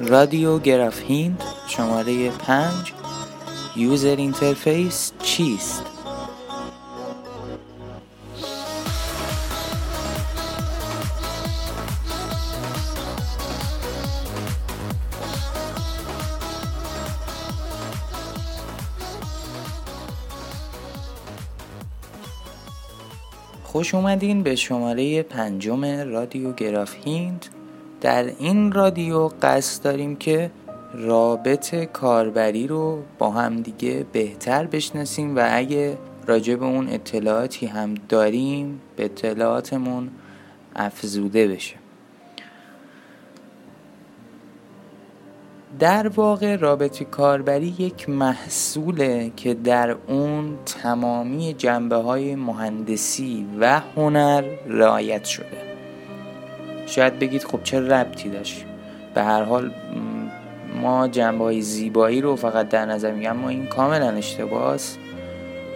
رادیو 0.00 0.58
گراف 0.58 1.02
هیند 1.02 1.42
شماره 1.66 2.30
پنج 2.30 2.92
user 3.76 4.16
interface 4.16 5.12
چیست؟ 5.22 5.82
خوش 23.64 23.94
اومدین 23.94 24.42
به 24.42 24.56
شماره 24.56 25.22
پنجم 25.22 25.84
رادیو 25.84 26.52
گراف 26.52 26.94
هیند 27.04 27.46
در 28.00 28.24
این 28.38 28.72
رادیو 28.72 29.28
قصد 29.42 29.84
داریم 29.84 30.16
که 30.16 30.50
رابط 30.94 31.74
کاربری 31.74 32.66
رو 32.66 33.02
با 33.18 33.30
هم 33.30 33.62
دیگه 33.62 34.06
بهتر 34.12 34.66
بشناسیم 34.66 35.36
و 35.36 35.48
اگه 35.50 35.98
راجع 36.26 36.54
به 36.54 36.64
اون 36.64 36.88
اطلاعاتی 36.88 37.66
هم 37.66 37.94
داریم 38.08 38.80
به 38.96 39.04
اطلاعاتمون 39.04 40.10
افزوده 40.76 41.48
بشه. 41.48 41.76
در 45.78 46.08
واقع 46.08 46.56
رابط 46.56 47.02
کاربری 47.02 47.74
یک 47.78 48.08
محصوله 48.08 49.32
که 49.36 49.54
در 49.54 49.96
اون 50.06 50.58
تمامی 50.66 51.54
جنبه 51.54 51.96
های 51.96 52.34
مهندسی 52.34 53.46
و 53.60 53.80
هنر 53.96 54.44
رعایت 54.66 55.24
شده. 55.24 55.67
شاید 56.88 57.18
بگید 57.18 57.44
خب 57.44 57.60
چه 57.64 57.80
ربطی 57.80 58.28
داشت؟ 58.28 58.64
به 59.14 59.22
هر 59.22 59.42
حال 59.42 59.70
ما 60.82 61.08
جنبه 61.08 61.44
های 61.44 61.60
زیبایی 61.60 62.20
رو 62.20 62.36
فقط 62.36 62.68
در 62.68 62.86
نظر 62.86 63.12
می‌گیریم 63.12 63.36
اما 63.36 63.48
این 63.48 63.66
کاملا 63.66 64.10
اشتباه 64.10 64.76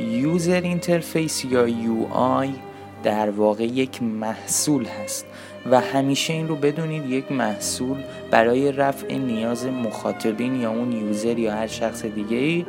user 0.01 0.61
interface 0.61 1.45
یا 1.45 1.69
UI 1.69 2.55
در 3.03 3.31
واقع 3.31 3.65
یک 3.65 4.03
محصول 4.03 4.85
هست 4.85 5.27
و 5.71 5.81
همیشه 5.81 6.33
این 6.33 6.49
رو 6.49 6.57
بدونید 6.57 7.11
یک 7.11 7.33
محصول 7.33 7.97
برای 8.31 8.73
رفع 8.73 9.15
نیاز 9.17 9.67
مخاطبین 9.67 10.61
یا 10.61 10.71
اون 10.71 10.93
user 10.93 11.39
یا 11.39 11.53
هر 11.53 11.67
شخص 11.67 12.05
دیگه 12.05 12.37
ای 12.37 12.67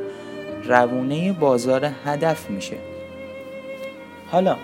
روونه 0.64 1.34
بازار 1.34 1.90
هدف 2.06 2.50
میشه. 2.50 2.78
حالا 4.32 4.58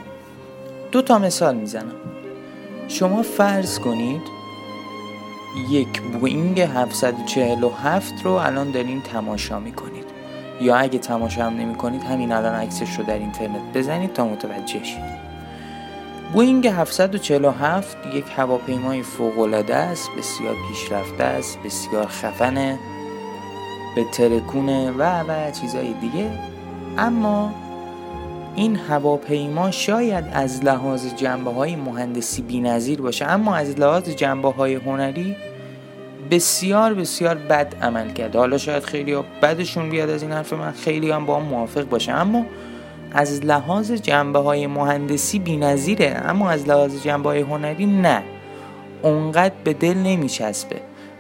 دو 0.92 1.02
تا 1.02 1.20
مثال 1.20 1.56
می‌زنم. 1.56 1.96
شما 2.90 3.22
فرض 3.22 3.80
کنید 3.80 4.22
یک 5.70 6.02
بوینگ 6.02 6.60
747 6.60 8.14
رو 8.24 8.32
الان 8.32 8.72
دارین 8.72 9.02
تماشا 9.02 9.60
می‌کنید. 9.60 10.06
یا 10.62 10.76
اگه 10.76 11.00
تماشا 11.00 11.46
هم 11.46 11.54
نمی 11.54 11.76
کنید 11.76 12.04
همین 12.04 12.32
الان 12.32 12.56
عکسش 12.56 12.96
رو 12.96 13.04
در 13.04 13.14
اینترنت 13.14 13.62
بزنید 13.74 14.14
تا 14.14 14.26
متوجه 14.26 14.84
شید. 14.84 15.20
بوینگ 16.34 16.68
747 16.68 17.98
یک 18.14 18.26
هواپیمای 18.36 19.04
فوق‌العاده 19.04 19.76
است 19.76 20.10
بسیار 20.18 20.56
پیشرفته 20.70 21.24
است 21.24 21.60
بسیار 21.60 22.08
خفنه 22.08 22.80
بترکونه 23.96 24.92
و 24.92 25.24
و 25.28 25.52
چیزهای 25.52 25.94
دیگه. 25.94 26.32
اما 26.98 27.54
این 28.56 28.76
هواپیما 28.76 29.72
شاید 29.72 30.26
از 30.34 30.64
لحاظ 30.64 31.14
جنبه 31.16 31.52
های 31.52 31.76
مهندسی 31.76 32.42
بینظیر 32.42 33.02
باشه 33.02 33.26
اما 33.26 33.56
از 33.56 33.80
لحاظ 33.80 34.10
جنبه 34.10 34.52
های 34.52 34.76
هنری 34.76 35.36
بسیار 36.32 36.94
بسیار 36.94 37.36
بد 37.36 37.76
عمل 37.82 38.12
کرد 38.14 38.36
حالا 38.36 38.58
شاید 38.58 38.84
خیلی 38.84 39.18
بدشون 39.42 39.90
بیاد 39.90 40.10
از 40.10 40.22
این 40.24 40.32
حرف 40.32 40.54
من 40.54 40.72
خیلی 40.72 41.12
هم 41.12 41.26
با 41.26 41.40
هم 41.40 41.46
موافق 41.46 41.84
باشه 41.84 42.12
اما 42.12 42.46
از 43.12 43.46
لحاظ 43.46 43.92
جنبه 43.92 44.40
های 44.40 44.68
مهندسی 44.68 45.40
بی 45.40 45.58
نظیره 45.58 46.22
اما 46.26 46.50
از 46.50 46.68
لحاظ 46.68 47.04
جنبه 47.04 47.30
های 47.30 47.40
هنری 47.40 47.86
نه. 47.86 48.24
اونقدر 49.02 49.54
به 49.64 49.74
دل 49.74 49.98
نمیچسبه. 49.98 50.76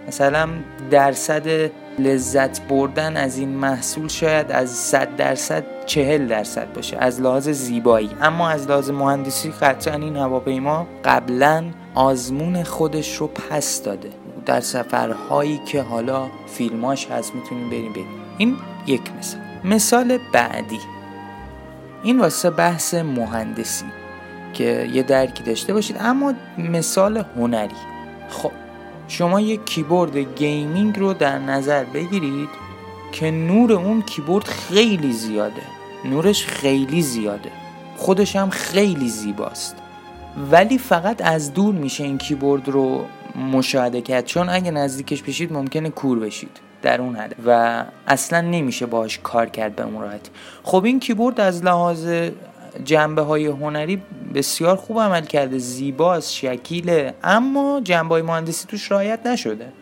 مثلا 0.08 0.50
درصد 0.92 1.72
لذت 2.04 2.62
بردن 2.62 3.18
از 3.18 3.38
این 3.38 3.50
محصول 3.50 4.08
شاید 4.08 4.52
از 4.52 4.70
100 4.70 5.16
درصد 5.16 5.64
40 5.86 6.28
درصد 6.28 6.74
باشه 6.74 6.98
از 6.98 7.22
لحاظ 7.22 7.50
زیبایی. 7.50 8.10
اما 8.22 8.50
از 8.50 8.68
لحاظ 8.68 8.90
مهندسی 8.90 9.52
قطعا 9.52 9.96
این 9.96 10.16
هواپیما 10.16 10.88
قبلا 11.06 11.64
آزمون 11.96 12.64
خودش 12.64 13.16
رو 13.16 13.28
پس 13.28 13.84
داده. 13.84 14.10
در 14.46 14.62
سفرهایی 14.62 15.62
که 15.66 15.82
حالا 15.82 16.28
فیلماش 16.48 17.08
هست 17.08 17.36
می‌تونیم 17.36 17.70
بریم 17.70 17.94
بریم 17.94 18.08
این 18.38 18.56
یک 18.88 19.02
مثال. 19.20 19.42
مثال 19.64 20.20
بعدی. 20.34 20.80
این 22.04 22.20
واسه 22.20 22.50
بحث 22.50 22.94
مهندسی 22.94 23.86
که 24.54 24.90
یه 24.94 25.04
درکی 25.04 25.44
داشته 25.44 25.74
باشید 25.74 25.98
اما 26.00 26.34
مثال 26.58 27.24
هنری. 27.38 27.76
خب 28.30 28.52
شما 29.10 29.42
یک 29.42 29.66
کیبورد 29.66 30.18
gaming 30.18 31.00
رو 31.00 31.14
در 31.14 31.40
نظر 31.40 31.84
بگیرید 31.84 32.50
که 33.12 33.32
نور 33.32 33.72
اون 33.72 34.02
کیبورد 34.02 34.46
خیلی 34.46 35.14
زیاده. 35.14 35.62
نورش 36.06 36.46
خیلی 36.46 37.02
زیاده. 37.02 37.52
خودش 37.98 38.36
هم 38.36 38.50
خیلی 38.50 39.10
زیباست. 39.10 39.76
ولی 40.52 40.78
فقط 40.78 41.22
از 41.26 41.54
دور 41.54 41.76
میشه 41.76 42.04
این 42.04 42.18
کیبورد 42.18 42.70
رو 42.70 43.06
مشاهده 43.52 44.02
کرد. 44.02 44.26
چون 44.26 44.50
اگه 44.50 44.72
نزدیکش 44.72 45.24
بشید 45.24 45.54
ممکنه 45.54 45.90
کور 45.90 46.20
بشید 46.20 46.60
در 46.82 47.02
اون 47.02 47.16
حد. 47.16 47.36
و 47.46 47.84
اصلا 48.08 48.42
نمیشه 48.42 48.86
باهاش 48.86 49.20
کار 49.24 49.46
کرد 49.46 49.76
به 49.76 49.84
اون 49.84 50.02
راحتی. 50.02 50.32
خب 50.64 50.86
این 50.86 51.00
کیبورد 51.00 51.40
از 51.40 51.64
لحاظ 51.64 52.08
جنبه 52.84 53.22
های 53.22 53.46
هنری 53.46 54.02
بسیار 54.36 54.76
خوب 54.76 55.00
عمل 55.00 55.22
کرده 55.22 55.58
زیباست 55.58 56.34
شکیله 56.34 57.14
اما 57.24 57.82
جنبه 57.84 58.16
های 58.16 58.22
مهندسی 58.22 58.68
توش 58.68 58.92
رعایت 58.92 59.28
نشده 59.28 59.74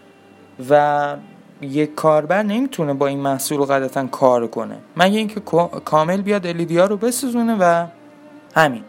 و 0.69 1.15
یک 1.61 1.95
کاربر 1.95 2.43
نمی‌تونه 2.43 2.93
با 2.93 3.07
این 3.07 3.19
محصول 3.19 3.61
قاعدتا 3.61 4.07
کار 4.07 4.47
کنه. 4.47 4.77
مگه 4.97 5.17
اینکه 5.17 5.39
کامل 5.85 6.21
بیاد 6.21 6.47
LED 6.47 6.76
یا 6.76 6.85
رو 6.85 6.97
بسوزونه 6.97 7.55
و 7.59 7.85
همین. 8.55 8.83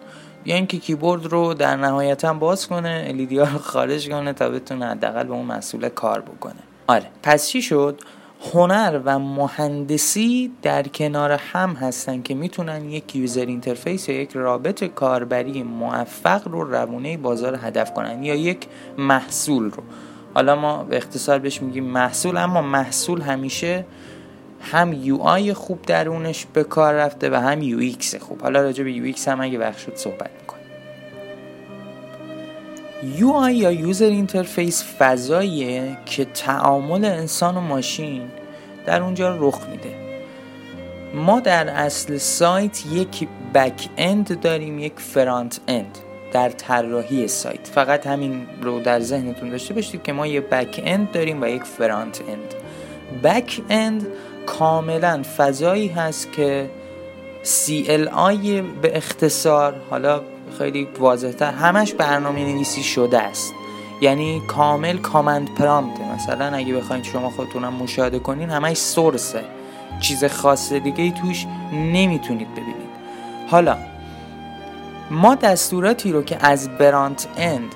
یا 0.45 0.55
اینکه 0.55 0.79
کیبورد 0.79 1.27
رو 1.27 1.55
در 1.55 1.77
نهایتا 1.77 2.35
باز 2.35 2.67
کنه 2.67 3.05
LED 3.09 3.36
یا 3.36 3.45
رو 3.45 3.59
خارج 3.59 4.09
کنه 4.09 4.33
تا 4.33 4.49
بتونه 4.49 4.87
حداقل 4.87 5.25
به 5.25 5.33
اون 5.33 5.47
محصول 5.47 5.89
کار 5.89 6.21
بکنه. 6.21 6.63
آره. 6.87 7.07
پس 7.23 7.49
چی 7.49 7.63
شد؟ 7.63 8.01
هنر 8.41 9.01
و 9.05 9.19
مهندسی 9.19 10.53
در 10.63 10.83
کنار 10.83 11.33
هم 11.33 11.71
هستن 11.71 12.23
که 12.23 12.35
می‌تونن 12.35 12.91
یک 12.91 13.17
user 13.17 13.47
interface 13.47 14.09
یا 14.09 14.21
یک 14.21 14.31
رابط 14.33 14.85
کاربری 14.85 15.63
موفق 15.63 16.49
رو 16.49 16.65
روونه 16.75 17.17
بازار 17.17 17.59
هدف 17.63 17.95
کنن 17.95 18.23
یا 18.23 18.35
یک 18.35 18.67
محصول 18.99 19.71
رو. 19.71 19.83
حالا 20.35 20.57
ما 20.57 20.85
به 20.85 20.97
اختصار 20.97 21.39
بهش 21.39 21.63
میگیم 21.63 21.85
محصول 21.85 22.37
اما 22.37 22.63
محصول 22.63 23.21
همیشه 23.21 23.85
هم 24.61 24.93
UI 24.93 25.55
خوب 25.55 25.83
درونش 25.83 26.47
به 26.53 26.65
کار 26.65 26.95
رفته 26.95 27.31
و 27.31 27.35
هم 27.35 27.63
UX 27.63 28.15
خوب. 28.15 28.43
حالا 28.43 28.63
راجع 28.63 28.85
به 28.85 28.93
UX 28.93 29.29
هم 29.29 29.41
اگه 29.41 29.59
وقت 29.59 29.79
شد 29.79 29.97
صحبت 29.97 30.31
می‌کنیم. 30.41 30.65
UI 33.35 33.55
یا 33.55 33.73
user 33.73 34.05
interface 34.05 34.85
فضاییه 34.99 35.97
که 36.07 36.25
تعامل 36.25 37.05
انسان 37.05 37.57
و 37.57 37.61
ماشین 37.61 38.23
در 38.87 39.03
اونجا 39.03 39.37
رخ 39.41 39.69
میده. 39.71 39.95
ما 41.15 41.41
در 41.41 41.69
اصل 41.69 42.17
سایت 42.17 42.87
یک 42.87 43.29
back 43.55 43.89
end 43.97 44.41
داریم 44.41 44.79
یک 44.79 44.93
front 44.97 45.61
end 45.69 45.99
در 46.33 46.51
طراحی 46.51 47.29
سایت. 47.29 47.67
فقط 47.67 48.07
همین 48.07 48.47
رو 48.63 48.81
در 48.81 49.01
ذهنتون 49.01 49.51
داشته 49.51 49.75
باشید 49.75 50.03
که 50.03 50.13
ما 50.13 50.27
یک 50.27 50.43
بک 50.43 50.83
اند 50.85 51.11
داریم 51.11 51.43
و 51.43 51.47
یک 51.47 51.65
فرانت 51.65 52.21
اند 52.29 52.55
بک 53.23 53.61
اند 53.71 54.07
کاملا 54.47 55.23
فضایی 55.37 55.89
هست 55.89 56.33
که 56.33 56.71
CLI 57.45 58.47
به 58.83 58.97
اختصار 58.97 59.75
حالا 59.91 60.21
خیلی 60.59 60.89
واضحتر. 60.99 61.51
همش 61.51 61.93
برنامه 61.93 62.45
نویسی 62.45 62.83
شده 62.83 63.19
است. 63.19 63.55
یعنی 64.01 64.43
کامل 64.47 64.99
کامند 64.99 65.55
پرامپته 65.55 66.15
مثلا 66.15 66.57
اگه 66.57 66.75
بخواید 66.75 67.05
شما 67.05 67.31
خودتونم 67.31 67.75
مشاهده 67.75 68.19
کنین 68.19 68.51
همش 68.51 68.77
سورسه 68.77 69.45
چیز 70.01 70.25
خاص 70.25 70.73
دیگه 70.73 71.05
ای 71.05 71.11
توش 71.11 71.47
نمی‌تونید 71.73 72.53
ببینید. 72.53 72.89
حالا 73.51 73.77
ما 75.11 75.35
دستوراتی 75.35 76.13
رو 76.13 76.23
که 76.23 76.39
از 76.41 76.69
front 76.79 77.29
end 77.37 77.75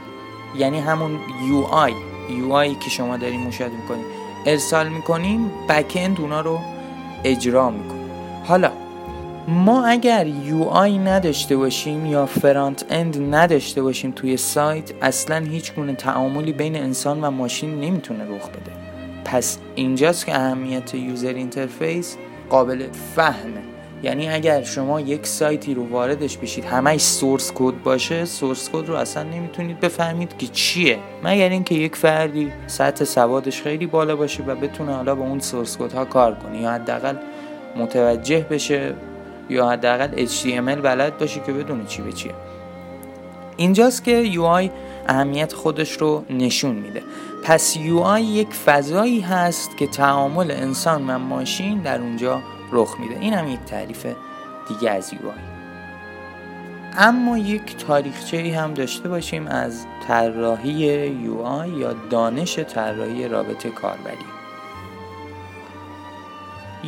یعنی 0.59 0.81
همون 0.81 1.19
UI 1.49 1.63
UI 1.63 2.75
که 2.75 2.91
شما 2.91 3.17
دارین 3.17 3.41
مشاهده 3.41 3.77
می‌کنید 3.77 4.07
ارسال 4.47 4.89
می‌کنیم 4.89 5.51
back 5.69 5.93
end 5.97 6.21
اونا 6.21 6.41
رو 6.41 6.61
اجرا 7.25 7.71
می‌کنیم. 7.71 8.11
حالا 8.45 8.71
ما 9.49 9.87
اگر 9.87 10.27
UI 10.27 10.99
نداشته 10.99 11.57
باشیم 11.57 12.07
یا 12.07 12.27
front 12.27 12.85
end 12.91 13.35
نداشته 13.35 13.83
باشیم 13.83 14.11
توی 14.11 14.37
سایت 14.37 14.93
اصلا 15.03 15.37
هیچ 15.37 15.75
گونه 15.75 15.95
تعاملی 15.95 16.53
بین 16.53 16.77
انسان 16.77 17.25
و 17.25 17.31
ماشین 17.31 17.81
نمی‌تونه 17.81 18.25
رخ 18.25 18.49
بده. 18.49 18.73
پس 19.25 19.59
اینجاست 19.75 20.27
که 20.27 20.35
اهمیت 20.35 20.95
user 20.95 21.35
interface 21.35 22.17
قابل 22.51 22.87
فهمه. 23.17 23.63
یعنی 24.03 24.29
اگر 24.29 24.63
شما 24.63 25.01
یک 25.01 25.27
سایتی 25.27 25.75
رو 25.75 25.89
واردش 25.89 26.37
بشید 26.37 26.65
همش 26.65 27.01
source 27.01 27.53
code 27.55 27.75
باشه 27.85 28.25
source 28.25 28.71
code 28.73 28.89
رو 28.89 28.95
اصلا 28.95 29.23
نمی‌تونید 29.23 29.81
بفهمید 29.81 30.39
که 30.39 30.47
چیه. 30.47 30.99
مگر 31.25 31.49
اینکه 31.49 31.75
یک 31.75 31.97
فردی 31.97 32.53
سطح 32.67 33.05
سوادش 33.05 33.63
خیلی 33.63 33.87
بالا 33.87 34.17
باشه 34.17 34.43
و 34.43 34.55
بتونه 34.55 34.95
حالا 34.95 35.15
با 35.15 35.25
اون 35.25 35.41
source 35.41 35.77
code 35.77 35.93
ها 35.93 36.05
کار 36.05 36.35
کنه 36.35 36.61
یا 36.61 36.71
حداقل 36.71 37.17
متوجه 37.77 38.47
بشه 38.51 38.95
یا 39.53 39.69
حداقل 39.69 40.27
HTML 40.27 40.81
بلد 40.83 41.19
باشه 41.19 41.41
که 41.41 41.53
بدونه 41.53 41.85
چی 41.85 42.03
به 42.03 42.13
چیه. 42.13 42.35
اینجاست 43.57 44.05
که 44.05 44.33
UI 44.33 44.71
اهمیت 45.09 45.53
خودش 45.53 45.93
رو 45.93 46.25
نشون 46.31 46.75
میده. 46.75 47.03
پس 47.45 47.77
UI 47.77 48.21
یک 48.21 48.49
فضایی 48.49 49.21
هست 49.21 49.77
که 49.77 49.87
تعامل 49.87 50.51
انسان 50.51 51.11
و 51.11 51.19
ماشین 51.19 51.79
در 51.79 52.01
اونجا 52.01 52.43
رخ 52.73 52.97
میده. 53.01 53.21
این 53.21 53.35
هم 53.35 53.49
یک 53.49 53.61
تعریف 53.61 54.07
دیگه 54.69 54.91
از 54.91 55.11
UI 55.11 55.53
اما 56.99 57.39
یک 57.39 57.77
تاریخچه 57.77 58.59
هم 58.59 58.75
داشته 58.75 59.09
باشیم 59.09 59.47
از 59.47 59.87
طراحی 60.09 61.09
UI 61.27 61.69
یا 61.79 61.93
دانش 62.11 62.59
طراحی 62.59 63.29
رابطه 63.29 63.71
کاربری. 63.71 64.17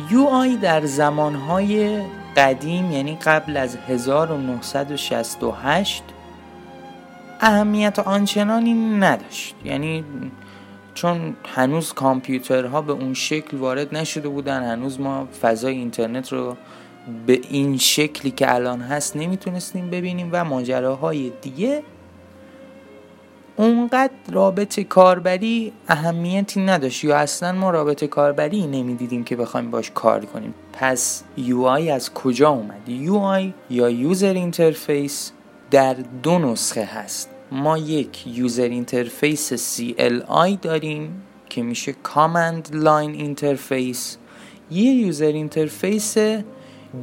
UI 0.09 0.61
در 0.61 0.85
زمانهای 0.85 2.01
قدیم 2.35 2.91
یعنی 2.91 3.15
قبل 3.15 3.57
از 3.57 3.77
1968 3.87 6.03
اهمیت 7.41 7.99
آنچنانی 7.99 8.73
نداشت. 8.73 9.55
یعنی 9.65 10.03
چون 10.93 11.35
هنوز 11.55 11.93
کامپیوترها 11.93 12.81
به 12.81 12.93
اون 12.93 13.13
شکل 13.13 13.57
وارد 13.57 13.95
نشده 13.95 14.29
بودن 14.29 14.63
هنوز 14.63 14.99
ما 14.99 15.27
فضای 15.41 15.75
اینترنت 15.75 16.33
رو 16.33 16.57
به 17.27 17.41
این 17.49 17.77
شکلی 17.77 18.31
که 18.31 18.53
الان 18.53 18.81
هست 18.81 19.17
نمی‌تونستیم 19.17 19.89
ببینیم 19.89 20.29
و 20.31 20.43
ماجراهای 20.43 21.31
دیگه 21.41 21.83
اونقدر 23.57 24.13
رابط 24.31 24.83
کاربری 24.83 25.71
اهمیتی 25.87 26.61
نداشت. 26.61 27.03
یا 27.03 27.17
اصلا 27.17 27.51
ما 27.51 27.71
رابط 27.71 28.07
کاربری 28.07 28.67
نمی‌دیدیم 28.67 29.23
که 29.23 29.35
بخوایم 29.35 29.71
باش 29.71 29.91
کار 29.91 30.25
کنیم. 30.25 30.53
پس 30.73 31.23
UI 31.37 31.89
از 31.89 32.13
کجا 32.13 32.49
اومد؟ 32.49 32.81
UI 32.87 33.53
یا 33.69 33.89
user 33.89 34.33
interface 34.33 35.31
در 35.71 35.93
دو 36.23 36.39
نسخه 36.39 36.83
هست. 36.83 37.29
ما 37.51 37.77
یک 37.77 38.27
user 38.27 38.63
interface 38.63 39.77
CLI 39.77 40.57
داریم 40.61 41.23
که 41.49 41.63
میشه 41.63 41.93
command 42.03 42.69
line 42.73 43.11
interface 43.11 44.17
یه 44.71 44.91
user 44.91 45.25
interface 45.25 46.17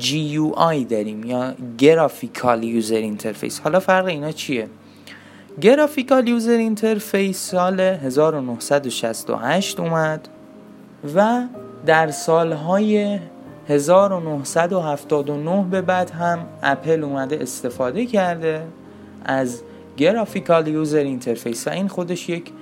GUI 0.00 0.84
داریم 0.90 1.24
یا 1.24 1.54
graphical 1.78 2.64
user 2.64 2.94
interface 2.94 3.60
حالا 3.60 3.80
فرق 3.80 4.06
اینا 4.06 4.32
چیه؟ 4.32 4.68
graphical 5.60 6.28
user 6.28 6.50
interface 6.50 7.50
سال 7.50 7.80
1968 7.80 9.80
اومد 9.80 10.28
و 11.14 11.42
در 11.86 12.10
سالهای 12.10 13.18
1979 13.68 15.66
به 15.70 15.82
بعد 15.82 16.10
هم 16.10 16.46
اپل 16.62 17.04
اومده 17.04 17.38
استفاده 17.40 18.06
کرده 18.06 18.66
از 19.24 19.62
graphical 19.96 20.68
user 20.68 20.98
interface 20.98 21.68
و 21.68 21.70
این 21.70 21.88
خودش 21.88 22.28
یک 22.28 22.52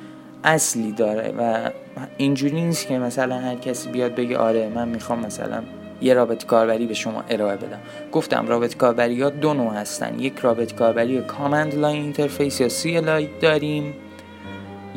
اصلی 0.44 0.92
داره 0.92 1.34
و 1.38 1.70
اینجوری 2.16 2.62
نیست 2.62 2.86
که 2.86 2.98
مثلا 2.98 3.38
هر 3.38 3.54
کسی 3.54 3.90
بیاد 3.90 4.14
بگه 4.14 4.38
آره 4.38 4.72
من 4.74 4.88
می‌خوام 4.88 5.26
مثلا 5.26 5.62
یه 6.00 6.14
رابط 6.14 6.46
کاربری 6.46 6.86
به 6.86 6.94
شما 6.94 7.24
ارائه 7.30 7.56
بدم. 7.56 7.80
گفتم 8.12 8.48
رابط 8.48 8.76
کاربری 8.76 9.22
ها 9.22 9.30
دو 9.30 9.54
نوع 9.54 9.72
هستن. 9.72 10.18
یک 10.18 10.38
رابط 10.38 10.74
کاربری 10.74 11.20
command 11.20 11.74
line 11.74 12.02
interface 12.02 12.60
یا 12.60 12.68
CLI 12.68 13.24
داریم. 13.40 13.94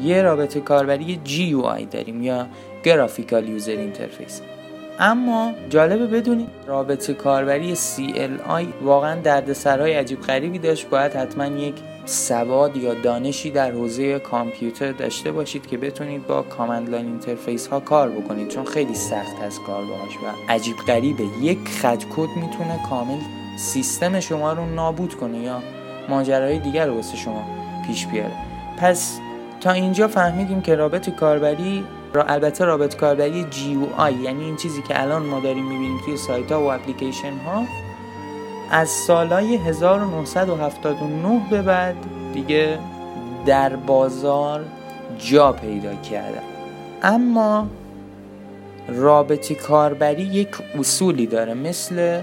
یه 0.02 0.22
رابط 0.22 0.58
کاربری 0.58 1.20
GUI 1.26 1.84
داریم 1.92 2.24
یا 2.24 2.48
graphical 2.84 3.50
user 3.50 3.72
interface 3.72 4.42
اما 5.00 5.54
جالبه 5.70 6.08
بدونید 6.08 6.50
رابط 6.68 7.12
کاربری 7.12 7.76
CLI 7.76 8.84
واقعا 8.84 9.22
دردسرهای 9.22 9.94
عجیب 9.94 10.22
غریبی 10.22 10.60
داشت. 10.60 10.90
باید 10.90 11.14
حتما 11.14 11.46
یک 11.46 11.76
سواد 12.06 12.78
یا 12.78 12.94
دانشی 12.94 13.52
در 13.52 13.72
حوزه 13.72 14.20
کامپیوتر 14.20 14.92
داشته 14.92 15.32
باشید 15.32 15.68
که 15.68 15.78
بتونید 15.78 16.28
با 16.28 16.42
command 16.42 16.90
line 16.90 17.06
interface 17.06 17.68
ها 17.68 17.80
کار 17.80 18.10
بکنید 18.10 18.48
چون 18.48 18.66
خیلی 18.66 18.96
سخته 18.96 19.60
کار 19.60 19.86
باهاش 19.86 20.18
و 20.18 20.52
عجیب 20.54 20.76
غریبه. 20.88 21.24
یک 21.42 21.60
خط 21.82 22.04
کد 22.16 22.30
می‌تونه 22.36 22.80
کامل 22.90 23.20
سیستم 23.58 24.20
شما 24.20 24.54
رو 24.54 24.66
نابود 24.66 25.16
کنه 25.16 25.38
یا 25.38 25.64
ماجرای 26.10 26.60
دیگر 26.60 26.88
رو 26.88 26.96
واسه 26.96 27.18
شما 27.18 27.44
پیش 27.88 28.08
بیاره. 28.08 28.36
پس 28.78 29.20
تا 29.62 29.72
اینجا 29.72 30.08
فهمیدیم 30.08 30.62
که 30.62 30.76
رابط 30.76 31.10
کاربری 31.10 31.86
را 32.14 32.24
البته 32.24 32.66
رابط 32.66 32.96
کاربری 32.96 33.46
GUI 33.52 34.24
یعنی 34.24 34.44
این 34.44 34.56
چیزی 34.56 34.82
که 34.82 35.02
الان 35.02 35.24
ما 35.26 35.40
داریم 35.40 35.66
می‌بینیم 35.66 36.00
توی 36.06 36.18
سایت 36.18 36.52
ها 36.52 36.62
و 36.62 36.72
اپلیکیشن 36.72 37.34
ها 37.38 37.64
از 38.72 38.90
سالهای 38.90 39.56
1979 39.56 41.42
به 41.50 41.62
بعد 41.62 41.96
دیگه 42.34 42.80
در 43.46 43.76
بازار 43.76 44.66
جا 45.18 45.52
پیدا 45.52 45.96
کرده 45.96 46.42
اما 47.04 47.68
رابطی 48.88 49.56
کاربری 49.56 50.22
یک 50.22 50.50
اصولی 50.80 51.28
داره 51.28 51.54
مثل 51.54 52.22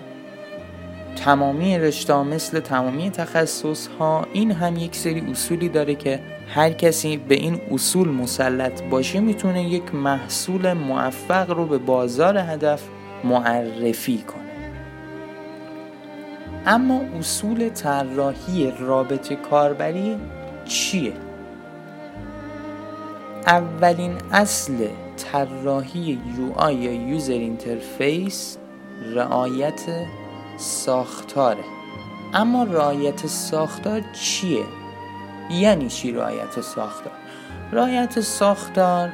تمامی 1.16 1.78
رشته 1.78 2.22
مثل 2.22 2.60
تمامی 2.60 3.10
تخصص 3.10 3.86
ها 3.98 4.26
این 4.32 4.52
هم 4.52 4.76
یک 4.76 4.96
سری 4.96 5.30
اصولی 5.30 5.68
داره 5.68 5.94
که 5.94 6.20
هر 6.48 6.72
کسی 6.72 7.16
به 7.16 7.34
این 7.34 7.60
اصول 7.70 8.08
مسلط 8.08 8.82
باشه 8.82 9.20
می‌تونه 9.20 9.62
یک 9.64 9.94
محصول 9.94 10.72
موفق 10.72 11.50
رو 11.50 11.66
به 11.66 11.78
بازار 11.78 12.38
هدف 12.38 12.82
معرفی 13.24 14.18
کنه. 14.18 14.49
اما 16.66 17.00
اصول 17.18 17.68
طراحی 17.68 18.72
رابط 18.78 19.36
کاربری 19.36 20.16
چیه؟ 20.64 21.12
اولین 23.46 24.14
اصل 24.32 24.88
طراحی 25.16 26.18
UI 26.36 26.70
یا 26.72 26.92
user 26.92 27.32
interface 27.32 28.58
رعایت 29.14 29.80
ساختاره. 30.56 31.64
اما 32.34 32.64
رعایت 32.64 33.26
ساختار 33.26 34.02
چیه؟ 34.12 34.64
یعنی 35.50 35.88
چی 35.88 36.12
رعایت 36.12 36.60
ساختار؟ 36.60 37.12
رعایت 37.72 38.20
ساختار 38.20 39.10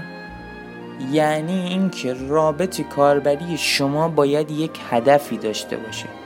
یعنی 1.12 1.60
اینکه 1.60 2.14
رابط 2.28 2.80
کاربری 2.80 3.56
شما 3.58 4.08
باید 4.08 4.50
یک 4.50 4.80
هدفی 4.90 5.38
داشته 5.38 5.76
باشه. 5.76 6.25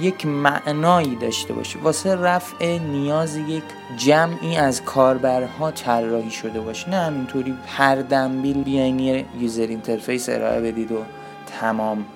یک 0.00 0.26
معنایی 0.26 1.16
داشته 1.16 1.54
باشه. 1.54 1.78
واسه 1.78 2.14
رفع 2.14 2.78
نیاز 2.78 3.36
یک 3.36 3.62
جمعی 3.96 4.56
از 4.56 4.84
کاربرها 4.84 5.70
طراحی 5.70 6.30
شده 6.30 6.60
باشه. 6.60 6.90
نه 6.90 6.96
همینطوری 6.96 7.54
هردمبیل 7.66 8.62
بیاین 8.62 9.24
user 9.40 9.66
interface 9.66 10.28
ارائه 10.28 10.60
بدید 10.60 10.92
و 10.92 10.98
تمام. 11.60 12.06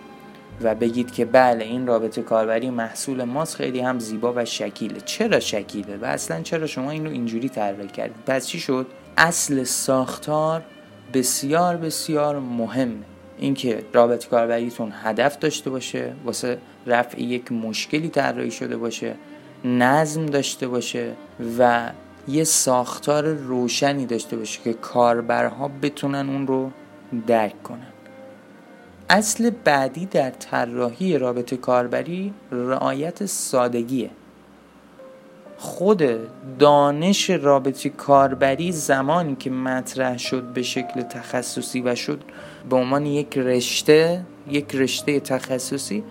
و 0.63 0.75
بگید 0.75 1.11
که 1.13 1.25
بله 1.25 1.65
این 1.65 1.87
رابط 1.87 2.23
کاربری 2.23 2.71
محصول 2.71 3.25
ماست 3.25 3.57
خیلی 3.57 3.81
هم 3.81 3.99
زیبا 3.99 4.33
و 4.37 4.45
شکیله. 4.45 5.01
چرا 5.01 5.41
شکیله؟ 5.41 5.97
و 5.97 6.05
اصلا 6.05 6.43
چرا 6.43 6.67
شما 6.67 6.91
این 6.91 7.05
رو 7.05 7.11
اینجوری 7.11 7.49
طراحی 7.49 7.89
کردید؟ 7.89 8.25
پس 8.27 8.47
چی 8.47 8.61
شد؟ 8.61 8.87
اصل 9.17 9.65
ساختار 9.65 10.63
بسیار 11.15 11.77
بسیار 11.77 12.39
مهمه. 12.39 13.10
اینکه 13.41 13.85
رابط 13.93 14.29
کاربریتون 14.29 14.93
هدف 15.03 15.39
داشته 15.39 15.71
باشه 15.71 16.13
واسه 16.25 16.59
رفع 16.87 17.21
یک 17.21 17.53
مشکلی 17.53 18.09
طراحی 18.09 18.51
شده 18.51 18.77
باشه 18.77 19.15
نظم 19.65 20.27
داشته 20.27 20.69
باشه 20.69 21.13
و 21.59 21.91
یه 22.29 22.45
ساختار 22.45 23.25
روشنی 23.25 24.07
داشته 24.07 24.37
باشه 24.37 24.61
که 24.65 24.73
کاربرها 24.73 25.71
بتونن 25.83 26.29
اون 26.29 26.47
رو 26.47 26.71
درک 27.27 27.63
کنن. 27.63 27.87
اصل 29.11 29.51
بعدی 29.65 30.07
در 30.07 30.31
طراحی 30.31 31.19
رابطه 31.19 31.57
کاربری 31.57 32.35
رعایت 32.51 33.27
سادگیه. 33.27 34.11
خود 35.63 36.03
دانش 36.59 37.31
رابطه 37.31 37.89
کاربری 37.89 38.73
زمانی 38.73 39.37
که 39.37 39.51
مطرح 39.51 40.19
شد 40.19 40.43
به 40.43 40.63
شکل 40.63 41.03
تخصصی 41.03 41.81
و 41.81 41.95
شد 41.95 42.21
به 42.71 42.77
عنوان 42.77 43.07
یک 43.07 43.39
رشته 43.39 44.25
یک 44.49 44.75
رشته 44.75 45.21
تخصصی 45.21 46.05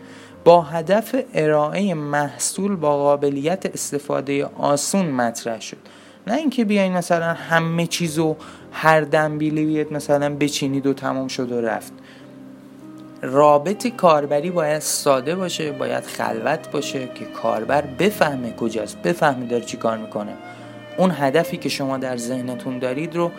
با 0.43 0.61
هدف 0.61 1.15
ارائه 1.33 1.93
محصول 1.93 2.75
با 2.75 2.97
قابلیت 2.97 3.65
استفاده 3.65 4.45
آسون 4.45 5.05
مطرح 5.05 5.61
شد. 5.61 5.77
نه 6.27 6.33
اینکه 6.33 6.65
بیاین 6.65 6.93
مثلا 6.93 7.33
همه 7.33 7.87
چیزو 7.87 8.35
هر 8.71 9.01
دنبیلی 9.01 9.65
بیاد 9.65 9.93
مثلا 9.93 10.35
بچینید 10.35 10.87
و 10.87 10.93
تمام 10.93 11.27
شد 11.27 11.51
و 11.51 11.61
رفت. 11.61 11.93
رابط 13.21 13.87
کاربری 13.87 14.51
باید 14.51 14.81
ساده 14.81 15.35
باشه 15.35 15.71
باید 15.71 16.03
خلوت 16.03 16.71
باشه 16.71 17.07
که 17.15 17.25
کاربر 17.25 17.81
بفهمه 17.81 18.51
کجاست 18.51 19.01
بفهمه 19.01 19.45
داره 19.45 19.65
چی 19.65 19.77
کار 19.77 19.97
می‌کنه. 19.97 20.33
اون 20.97 21.11
هدفی 21.11 21.57
که 21.57 21.69
شما 21.69 21.97
در 21.97 22.17
ذهنتون 22.17 22.79
دارید 22.79 23.15
رو 23.15 23.31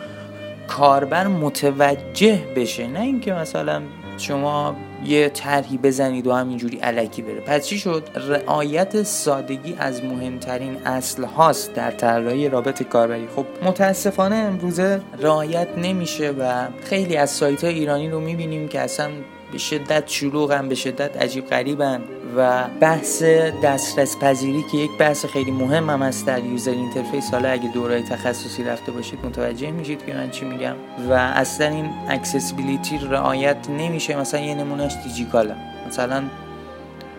کاربر 0.67 1.27
متوجه 1.27 2.41
بشه 2.55 2.87
نه 2.87 3.01
اینکه 3.01 3.33
مثلا 3.33 3.81
شما 4.17 4.75
یه 5.05 5.29
طرحی 5.29 5.77
بزنید 5.77 6.27
و 6.27 6.33
همینجوری 6.33 6.77
علکی 6.77 7.21
بره. 7.21 7.39
پس 7.39 7.67
چی 7.67 7.79
شد؟ 7.79 8.03
رعایت 8.29 9.03
سادگی 9.03 9.75
از 9.79 10.03
مهمترین 10.03 10.77
اصل 10.85 11.23
هاست 11.23 11.73
در 11.73 11.91
طراحی 11.91 12.49
رابط 12.49 12.83
کاربری. 12.83 13.27
خب 13.35 13.45
متاسفانه 13.63 14.35
امروزه 14.35 15.01
رعایت 15.19 15.67
نمیشه 15.77 16.31
و 16.31 16.67
خیلی 16.83 17.17
از 17.17 17.29
سایت 17.29 17.63
های 17.63 17.73
ایرانی 17.73 18.09
رو 18.09 18.19
می‌بینیم 18.19 18.67
که 18.67 18.79
اصلا 18.79 19.09
به 19.51 19.57
شدت 19.57 20.07
شلوغن 20.07 20.69
به 20.69 20.75
شدت 20.75 21.17
عجیب 21.17 21.47
غریبن 21.47 22.01
و 22.37 22.63
بحث 22.79 23.23
دسترس 23.63 24.17
پذیری 24.17 24.65
که 24.71 24.77
یک 24.77 24.91
بحث 24.99 25.25
خیلی 25.25 25.51
مهم 25.51 25.89
هم 25.89 26.01
است 26.01 26.25
در 26.25 26.43
user 26.43 26.71
interface. 26.71 27.31
حالا 27.31 27.49
اگه 27.49 27.69
دورای 27.73 28.01
تخصصی 28.01 28.63
رفته 28.63 28.91
باشید 28.91 29.25
متوجه 29.25 29.71
میشید 29.71 30.05
که 30.05 30.13
من 30.13 30.29
چی 30.29 30.45
میگم. 30.45 30.75
و 31.09 31.13
اصلا 31.13 31.67
این 31.67 31.89
accessibility 32.09 32.97
رعایت 32.97 33.69
نمیشه. 33.69 34.15
مثلا 34.15 34.39
یه 34.39 34.55
نمونهش 34.55 34.93
دیجی‌کالائه. 35.03 35.55
مثلا 35.87 36.23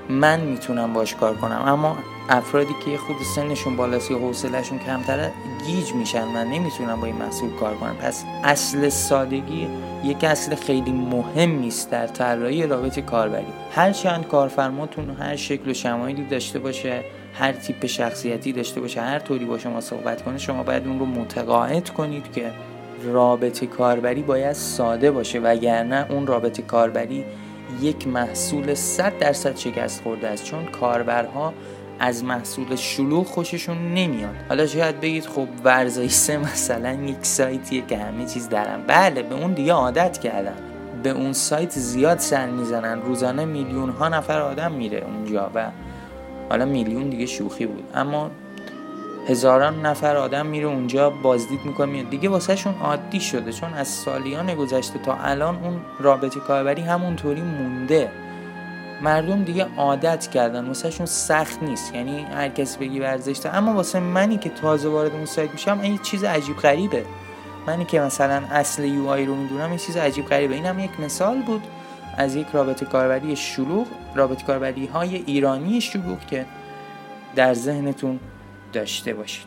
من 0.09 0.41
می‌تونم 0.41 0.93
باش 0.93 1.15
کار 1.15 1.37
کنم. 1.37 1.63
اما 1.67 1.97
افرادی 2.29 2.75
که 2.85 2.99
خود 2.99 3.17
سنشون 3.35 3.77
بالاست 3.77 4.11
یا 4.11 4.19
حوصلهشون 4.19 4.79
کمتره 4.79 5.33
گیج 5.67 5.93
میشن. 5.93 6.25
و 6.37 6.45
نمی‌تونن 6.45 6.97
با 6.97 7.07
این 7.07 7.17
محصول 7.17 7.51
کار 7.51 7.75
کنن 7.75 7.95
پس 7.95 8.25
اصل 8.45 8.89
سادگی 8.89 9.69
یک 10.05 10.25
اصل 10.25 10.55
خیلی 10.55 10.93
مهم 10.93 11.67
است 11.67 11.91
در 11.91 12.07
طراحی 12.07 12.67
رابط 12.67 12.99
کاربری. 12.99 13.53
هر 13.75 13.93
چند 13.93 14.29
کارفرماتون 14.29 15.11
هر 15.11 15.37
شکل 15.37 15.71
و 15.71 15.75
شمایلی 15.75 16.25
داشته 16.25 16.59
باشه 16.59 17.05
هر 17.35 17.53
تیپ 17.53 17.87
شخصیتی 17.87 18.53
داشته 18.53 18.81
باشه 18.81 19.01
هر 19.01 19.19
طوری 19.19 19.45
با 19.45 19.59
شما 19.59 19.81
صحبت 19.81 20.23
کنه 20.23 20.39
شما 20.39 20.63
باید 20.63 20.87
اون 20.87 20.99
رو 20.99 21.07
متقاعد 21.07 21.91
کنید 21.91 22.33
که 22.33 22.51
رابط 23.05 23.65
کاربری 23.65 24.23
باید 24.23 24.53
ساده 24.53 25.11
باشه. 25.11 25.39
وگرنه 25.39 26.07
اون 26.11 26.27
رابط 26.27 26.61
کاربری 26.61 27.25
یک 27.81 28.09
محصول 28.09 28.75
100 28.75 29.19
درصد 29.19 29.57
شکست 29.57 30.03
خورده 30.03 30.29
است. 30.29 30.45
چون 30.45 30.65
کاربرها 30.65 31.55
از 32.03 32.25
محصول 32.25 32.77
شلوغ 32.77 33.27
خوششون 33.27 33.95
نمیاد. 33.95 34.35
حالا 34.49 34.67
شاید 34.67 35.01
بگید 35.01 35.27
خب 35.27 35.49
ورزایسه 35.65 36.39
مثلا 36.53 36.93
یک 36.93 37.17
سایتیه 37.23 37.83
که 37.89 37.99
همه 37.99 38.27
چیز 38.27 38.49
دارن 38.49 38.83
بله 38.87 39.23
به 39.23 39.35
اون 39.35 39.53
دیگه 39.53 39.73
عادت 39.73 40.19
کردن. 40.19 40.55
به 41.03 41.11
اون 41.11 41.33
سایت 41.33 41.71
زیاد 41.71 42.19
سر 42.19 42.47
می‌زنن. 42.47 43.03
روزانه 43.03 43.45
میلیون 43.45 43.91
ها 43.91 44.09
نفر 44.09 44.41
آدم 44.41 44.73
میره 44.73 45.05
اونجا 45.07 45.51
و 45.55 45.71
حالا 46.51 46.65
میلیون 46.65 47.11
دیگه 47.11 47.27
شوخی 47.27 47.67
بود. 47.67 47.85
اما 47.95 48.31
هزاران 49.29 49.87
نفر 49.87 50.17
آدم 50.17 50.47
میره 50.47 50.67
اونجا 50.67 51.11
بازدید 51.11 51.61
می‌کنه 51.65 52.03
دیگه 52.03 52.29
واسهشون 52.29 52.75
عادی 52.83 53.21
شده. 53.21 53.53
چون 53.53 53.75
از 53.75 53.89
سالیان 53.89 54.55
گذشته 54.55 54.99
تا 54.99 55.15
الان 55.15 55.57
اون 55.65 55.81
رابطه 56.01 56.41
کاربری 56.41 56.83
همونطوری 56.83 57.43
مونده. 57.43 58.11
مردم 59.03 59.45
دیگه 59.45 59.67
عادت 59.77 60.31
کردن. 60.31 60.67
واسهشون 60.67 61.07
سخت 61.07 61.63
نیست. 61.63 61.95
یعنی 61.95 62.23
هر 62.23 62.49
کسی 62.49 62.79
بگی 62.79 63.01
ورزش. 63.01 63.47
اما 63.47 63.75
واسه 63.75 64.01
منی 64.01 64.39
که 64.39 64.51
تازه 64.51 64.89
وارد 64.89 65.13
اون 65.13 65.25
سایت 65.25 65.51
میشم 65.51 65.81
این 65.81 65.99
چیز 65.99 66.25
عجیب 66.25 66.57
غریبه. 66.57 67.05
منی 67.67 67.85
که 67.85 68.01
مثلا 68.01 68.43
اصل 68.51 68.85
یو 68.85 69.09
آی 69.09 69.27
رو 69.27 69.35
می‌دونم 69.35 69.69
این 69.69 69.79
چیز 69.79 69.97
عجیب 69.97 70.27
غریبه. 70.27 70.55
اینم 70.55 70.79
یک 70.79 71.01
مثال 71.01 71.43
بود 71.43 71.63
از 72.17 72.37
یک 72.37 72.47
رابط 72.53 72.87
کاربری 72.87 73.37
شلوغ 73.37 73.87
رابط 74.15 74.45
کاربری 74.45 74.87
های 74.87 75.17
ایرانی 75.17 75.81
شلوغ 75.81 76.27
که 76.27 76.47
در 77.37 77.55
ذهنتون 77.55 78.21
داشته 78.73 79.15
باشید. 79.15 79.47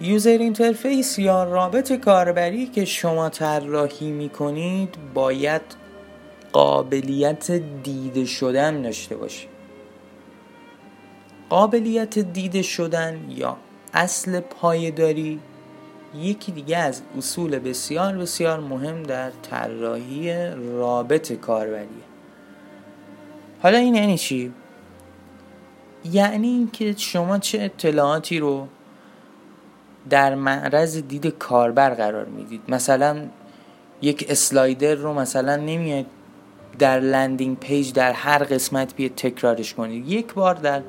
user 0.00 0.30
interface 0.30 1.18
یا 1.18 1.44
رابط 1.44 1.92
کاربری 1.92 2.66
که 2.66 2.84
شما 2.84 3.28
طراحی 3.28 4.10
می‌کنید 4.10 4.94
باید 5.14 5.85
قابلیت 6.56 7.50
دیده 7.82 8.24
شدن 8.24 8.82
داشته 8.82 9.16
باشید 9.16 9.48
قابلیت 11.50 12.18
دیده 12.18 12.62
شدن 12.62 13.26
یا 13.30 13.56
اصل 13.94 14.40
پایداری 14.40 15.40
یکی 16.14 16.52
دیگه 16.52 16.76
از 16.76 17.02
اصول 17.18 17.58
بسیار 17.58 18.12
بسیار 18.12 18.60
مهم 18.60 19.02
در 19.02 19.30
طراحی 19.30 20.50
رابط 20.56 21.32
کاربریه 21.32 22.06
حالا 23.62 23.78
این 23.78 23.94
یعنی 23.94 24.18
چی؟ 24.18 24.52
یعنی 26.12 26.48
اینکه 26.48 26.94
شما 26.98 27.38
چه 27.38 27.62
اطلاعاتی 27.62 28.38
رو 28.38 28.68
در 30.10 30.34
معرض 30.34 30.96
دید 30.96 31.26
کاربر 31.26 31.94
قرار 31.94 32.24
می‌دید. 32.24 32.60
مثلا 32.68 33.28
یک 34.02 34.26
slider 34.28 34.94
رو 34.94 35.14
مثلا 35.14 35.56
نمیاد 35.56 36.06
در 36.78 37.00
landing 37.00 37.58
page 37.58 37.92
در 37.92 38.12
هر 38.12 38.38
قسمت 38.38 38.96
بیاد 38.96 39.14
تکرارش 39.14 39.74
کنید. 39.74 40.08
یک 40.08 40.34
بار 40.34 40.54
در 40.54 40.82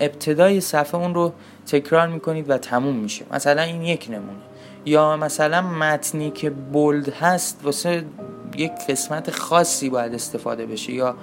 ابتدای 0.00 0.60
صفحه 0.60 1.00
اون 1.00 1.14
رو 1.14 1.32
تکرار 1.66 2.08
می‌کنید 2.08 2.50
و 2.50 2.58
تموم 2.58 2.96
میشه. 2.96 3.24
مثلا 3.32 3.62
این 3.62 3.82
یک 3.82 4.08
نمونه. 4.10 4.38
یا 4.84 5.16
مثلا 5.16 5.62
متنی 5.62 6.30
که 6.30 6.50
bold 6.50 7.08
هست 7.08 7.60
واسه 7.64 8.04
یک 8.56 8.72
قسمت 8.88 9.30
خاصی 9.30 9.90
باید 9.90 10.14
استفاده 10.14 10.66
بشه. 10.66 10.92
یا 10.92 11.16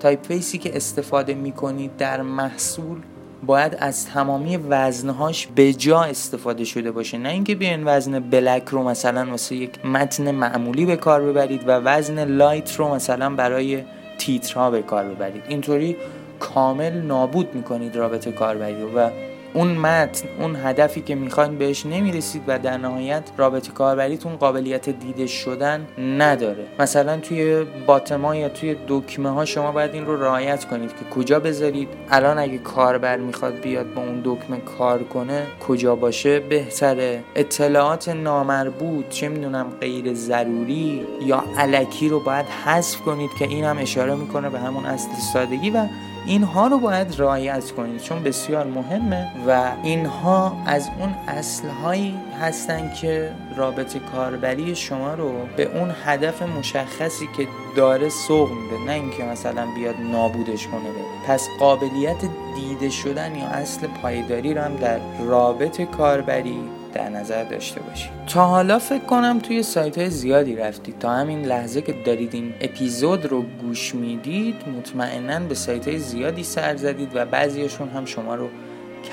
typeface 0.00 0.26
ی 0.26 0.58
که 0.58 0.76
استفاده 0.76 1.34
می‌کنید 1.34 1.96
در 1.96 2.22
محصول 2.22 2.98
باید 3.46 3.76
از 3.78 4.06
تمامی 4.06 4.56
وزنهاش 4.56 5.46
به 5.46 5.72
جا 5.72 6.02
استفاده 6.02 6.64
شده 6.64 6.90
باشه. 6.90 7.18
نه 7.18 7.28
اینکه 7.28 7.54
بیاین 7.54 7.82
وزن 7.86 8.18
black 8.20 8.68
رو 8.68 8.82
مثلا 8.82 9.30
واسه 9.30 9.56
یک 9.56 9.86
متن 9.86 10.30
معمولی 10.30 10.86
به 10.86 10.96
کار 10.96 11.22
ببرید 11.22 11.68
و 11.68 11.70
وزن 11.70 12.24
light 12.24 12.76
رو 12.76 12.94
مثلا 12.94 13.30
برای 13.30 13.82
تیترها 14.18 14.70
به 14.70 14.82
کار 14.82 15.04
ببرید. 15.04 15.42
اینطوری 15.48 15.96
کامل 16.40 16.92
نابود 16.92 17.54
می‌کنید 17.54 17.96
رابطه 17.96 18.32
کاربری 18.32 18.82
و 18.96 19.10
اون 19.54 19.68
متن 19.68 20.28
اون 20.38 20.56
هدفی 20.56 21.00
که 21.00 21.14
می‌خواین 21.14 21.58
بهش 21.58 21.86
نمی‌رسید 21.86 22.42
و 22.46 22.58
در 22.58 22.76
نهایت 22.76 23.22
رابطه 23.36 23.72
کاربریتون 23.72 24.36
قابلیت 24.36 24.88
دیده 24.88 25.26
شدن 25.26 25.86
نداره. 25.98 26.66
مثلا 26.78 27.16
توی 27.16 27.64
باتما 27.86 28.36
یا 28.36 28.48
توی 28.48 28.76
دکمه 28.88 29.30
ها 29.30 29.44
شما 29.44 29.72
باید 29.72 29.94
این 29.94 30.06
رو 30.06 30.22
رعایت 30.22 30.64
کنید 30.64 30.90
که 30.90 31.04
کجا 31.14 31.40
بذارید. 31.40 31.88
الان 32.10 32.38
اگه 32.38 32.58
کاربر 32.58 33.16
می‌خواد 33.16 33.60
بیاد 33.60 33.94
با 33.94 34.02
اون 34.02 34.20
دکمه 34.24 34.56
کار 34.78 35.02
کنه 35.02 35.46
کجا 35.68 35.96
باشه؟ 35.96 36.40
بهتره. 36.40 37.22
اطلاعات 37.34 38.08
نامربوط 38.08 39.08
چه 39.08 39.28
می‌دونم 39.28 39.66
غیر 39.80 40.14
ضروری 40.14 41.06
یا 41.26 41.44
علکی 41.58 42.08
رو 42.08 42.20
باید 42.20 42.46
حذف 42.46 43.00
کنید 43.00 43.30
که 43.38 43.44
این 43.44 43.64
هم 43.64 43.78
اشاره 43.78 44.14
می‌کنه 44.14 44.50
به 44.50 44.58
همون 44.58 44.84
اصل 44.84 45.08
سادگی 45.32 45.70
و 45.70 45.86
اینها 46.26 46.66
رو 46.66 46.78
باید 46.78 47.20
رعایت 47.20 47.70
کنید 47.70 48.00
چون 48.00 48.22
بسیار 48.22 48.66
مهمه 48.66 49.26
و 49.48 49.72
اینها 49.82 50.56
از 50.66 50.88
اون 51.00 51.14
اصلهایی 51.28 52.14
هستن 52.40 52.92
که 52.94 53.32
رابطه 53.56 53.98
کاربری 53.98 54.76
شما 54.76 55.14
رو 55.14 55.32
به 55.56 55.78
اون 55.78 55.90
هدف 56.04 56.42
مشخصی 56.42 57.28
که 57.36 57.48
داره 57.76 58.08
سوق 58.08 58.50
میده 58.50 58.84
نه 58.86 58.92
اینکه 58.92 59.24
مثلا 59.24 59.66
بیاد 59.76 59.94
نابودش 60.12 60.66
کنه 60.66 60.90
پس 61.26 61.48
قابلیت 61.58 62.24
دیده 62.54 62.90
شدن 62.90 63.34
یا 63.34 63.46
اصل 63.46 63.86
پایداری 63.86 64.54
رو 64.54 64.60
هم 64.60 64.76
در 64.76 64.98
رابطه 65.26 65.86
کاربری 65.86 66.60
در 66.92 67.08
نظر 67.08 67.44
داشته 67.44 67.80
باشید 67.80 68.10
تا 68.26 68.46
حالا 68.46 68.78
فکر 68.78 69.04
کنم 69.04 69.38
توی 69.38 69.62
سایت 69.62 69.98
های 69.98 70.10
زیادی 70.10 70.56
رفتید. 70.56 70.98
تا 70.98 71.10
همین 71.10 71.42
لحظه 71.42 71.82
که 71.82 71.92
دارید 71.92 72.34
این 72.34 72.54
اپیزود 72.60 73.26
رو 73.26 73.42
گوش 73.42 73.94
می‌دید 73.94 74.54
مطمئنا 74.78 75.40
به 75.40 75.54
سایت 75.54 75.88
های 75.88 75.98
زیادی 75.98 76.42
سر 76.44 76.76
زدید 76.76 77.08
و 77.14 77.26
بعضیشون 77.26 77.88
هم 77.88 78.04
شما 78.04 78.34
رو 78.34 78.48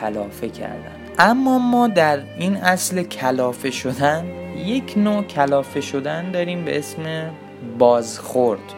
کلافه 0.01 0.50
کردن. 0.50 0.95
اما 1.19 1.59
ما 1.59 1.88
در 1.88 2.19
این 2.38 2.55
اصل 2.55 3.03
کلافه 3.03 3.71
شدن 3.71 4.25
یک 4.65 4.93
نوع 4.98 5.24
کلافه 5.24 5.81
شدن 5.81 6.31
داریم 6.31 6.65
به 6.65 6.79
اسم 6.79 7.31
بازخورد 7.77 8.74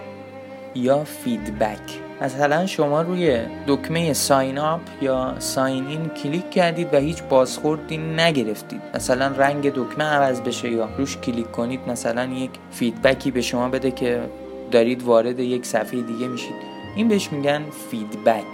یا 0.76 1.04
feedback. 1.04 2.11
مثلا 2.22 2.66
شما 2.66 3.02
روی 3.02 3.40
دکمه 3.68 4.14
sign 4.14 4.58
up 4.58 4.80
یا 5.02 5.36
sign 5.40 5.88
in 5.88 6.10
کلیک 6.10 6.50
کردید 6.50 6.94
و 6.94 6.98
هیچ 6.98 7.24
بازخوردی 7.24 7.98
نگرفتید. 7.98 8.82
مثلا 8.96 9.28
رنگ 9.28 9.74
دکمه 9.74 10.04
عوض 10.04 10.42
بشه 10.42 10.70
یا 10.70 10.90
روش 10.98 11.18
کلیک 11.18 11.52
کنید 11.52 11.80
مثلا 11.88 12.26
یک 12.26 12.52
feedback 12.72 13.25
ی 13.25 13.32
به 13.32 13.42
شما 13.42 13.70
بده 13.70 13.92
که 13.92 14.22
دارید 14.72 15.04
وارد 15.04 15.40
یک 15.40 15.66
صفحه 15.66 16.02
دیگه 16.02 16.28
میشید. 16.28 16.56
این 16.96 17.08
بهش 17.08 17.32
میگن 17.32 17.62
feedback 17.92 18.46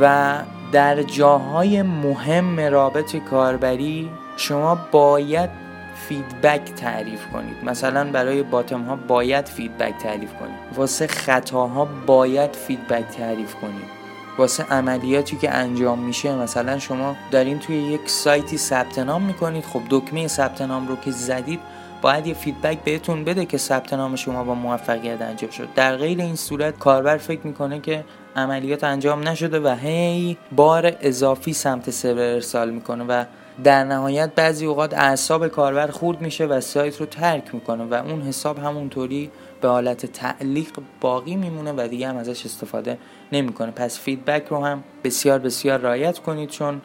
و 0.00 0.34
در 0.72 1.02
جاهای 1.02 1.82
مهم 1.82 2.60
رابط 2.60 3.16
کاربری 3.16 4.10
شما 4.36 4.78
باید 4.92 5.65
feedback 6.08 6.74
تعریف 6.74 7.26
کنید. 7.26 7.64
مثلا 7.64 8.10
برای 8.10 8.42
button 8.42 8.82
ها 8.82 8.96
باید 8.96 9.48
feedback 9.48 9.94
تعریف 10.02 10.32
کنید. 10.32 10.56
واسه 10.74 11.06
خطاها 11.06 11.88
باید 12.06 12.56
feedback 12.56 13.04
تعریف 13.08 13.54
کنید. 13.54 13.96
واسه 14.38 14.64
عملیاتی 14.64 15.36
که 15.36 15.50
انجام 15.50 15.98
میشه 15.98 16.34
مثلا 16.34 16.78
شما 16.78 17.16
دارین 17.30 17.58
توی 17.58 17.76
یک 17.76 18.10
سایتی 18.10 18.58
ثبت 18.58 18.98
نام 18.98 19.22
می‌کنید. 19.22 19.64
خب 19.64 19.80
دکمه 19.90 20.28
ثبت 20.28 20.62
نام 20.62 20.88
رو 20.88 20.96
که 20.96 21.10
زدید 21.10 21.60
باید 22.02 22.26
یه 22.26 22.34
feedback 22.34 22.78
بهتون 22.84 23.24
بده 23.24 23.44
که 23.44 23.58
ثبت 23.58 23.92
نام 23.92 24.16
شما 24.16 24.44
با 24.44 24.54
موفقیت 24.54 25.22
انجام 25.22 25.50
شد. 25.50 25.68
در 25.74 25.96
غیر 25.96 26.20
این 26.20 26.36
صورت 26.36 26.78
کاربر 26.78 27.16
فکر 27.16 27.46
می‌کنه 27.46 27.80
که 27.80 28.04
عملیات 28.36 28.84
انجام 28.84 29.28
نشده 29.28 29.60
و 29.60 29.76
هی 29.80 30.36
بار 30.52 30.92
اضافی 31.00 31.52
سمت 31.52 31.90
سرور 31.90 32.20
ارسال 32.20 32.70
می‌کنه 32.70 33.04
و 33.04 33.24
در 33.64 33.84
نهایت 33.84 34.34
بعضی 34.34 34.66
اوقات 34.66 34.94
اعصاب 34.94 35.48
کاربر 35.48 35.86
خورد 35.86 36.20
میشه 36.20 36.46
و 36.46 36.60
سایت 36.60 37.00
رو 37.00 37.06
ترک 37.06 37.54
می‌کنه 37.54 37.84
و 37.84 37.94
اون 37.94 38.22
حساب 38.22 38.58
همونطوری 38.58 39.30
به 39.60 39.68
حالت 39.68 40.06
تعلیق 40.06 40.70
باقی 41.00 41.36
میمونه 41.36 41.72
و 41.72 41.88
دیگه 41.88 42.08
هم 42.08 42.16
ازش 42.16 42.44
استفاده 42.44 42.98
نمی‌کنه. 43.32 43.70
پس 43.70 44.00
feedback 44.00 44.46
رو 44.48 44.64
هم 44.64 44.84
بسیار 45.04 45.38
بسیار 45.38 45.78
رعایت 45.78 46.18
کنید 46.18 46.48
چون 46.48 46.80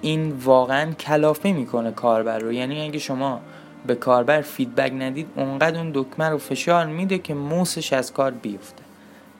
این 0.00 0.32
واقعا 0.32 0.92
کلافه 0.92 1.52
می‌کنه 1.52 1.90
کاربر 1.90 2.38
رو. 2.38 2.52
یعنی 2.52 2.80
اگه 2.80 2.98
شما 2.98 3.40
به 3.86 3.94
کاربر 3.94 4.40
feedback 4.40 4.92
ندید 4.92 5.26
اونقدر 5.36 5.78
اون 5.78 5.90
دکمه 5.94 6.28
رو 6.28 6.38
فشار 6.38 6.86
میده 6.86 7.18
که 7.18 7.34
موسش 7.34 7.92
از 7.92 8.12
کار 8.12 8.30
بیفته. 8.30 8.82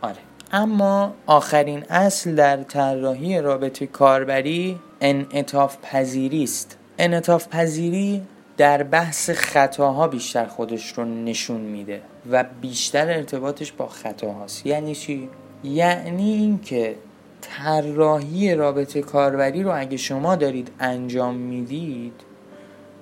آره. 0.00 0.16
اما 0.52 1.14
آخرین 1.26 1.84
اصل 1.90 2.34
در 2.34 2.62
طراحی 2.62 3.40
رابطه 3.40 3.86
کاربری 3.86 4.78
انعطاف 5.00 5.76
پذیری 5.82 6.44
است. 6.44 6.78
انعطاف 6.98 7.48
پذیری 7.48 8.22
در 8.56 8.82
بحث 8.82 9.30
خطاها 9.30 10.08
بیشتر 10.08 10.46
خودش 10.46 10.92
رو 10.92 11.04
نشون 11.04 11.60
میده 11.60 12.00
و 12.30 12.44
بیشتر 12.60 13.10
ارتباطش 13.10 13.72
با 13.72 13.88
خطاهاست. 13.88 14.66
یعنی 14.66 14.94
چی؟ 14.94 15.28
یعنی 15.64 16.32
اینکه 16.32 16.96
طراحی 17.40 18.54
رابطه 18.54 19.00
کاربری 19.00 19.62
رو 19.62 19.80
اگه 19.80 19.96
شما 19.96 20.36
دارید 20.36 20.70
انجام 20.80 21.34
می‌دید 21.34 22.12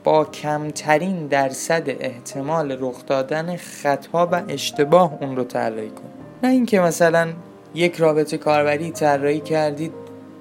با 0.04 0.24
کمترین 0.24 1.26
درصد 1.26 1.84
احتمال 1.88 2.76
رخ 2.80 3.06
دادن 3.06 3.56
خطا 3.56 4.28
و 4.32 4.42
اشتباه 4.48 5.18
اون 5.20 5.36
رو 5.36 5.44
طراحی 5.44 5.88
کنید 5.88 6.16
نه 6.42 6.48
اینکه 6.48 6.80
مثلا 6.80 7.28
یک 7.74 7.96
رابطه 7.96 8.38
کاربری 8.38 8.90
طراحی 8.90 9.40
کردید 9.40 9.92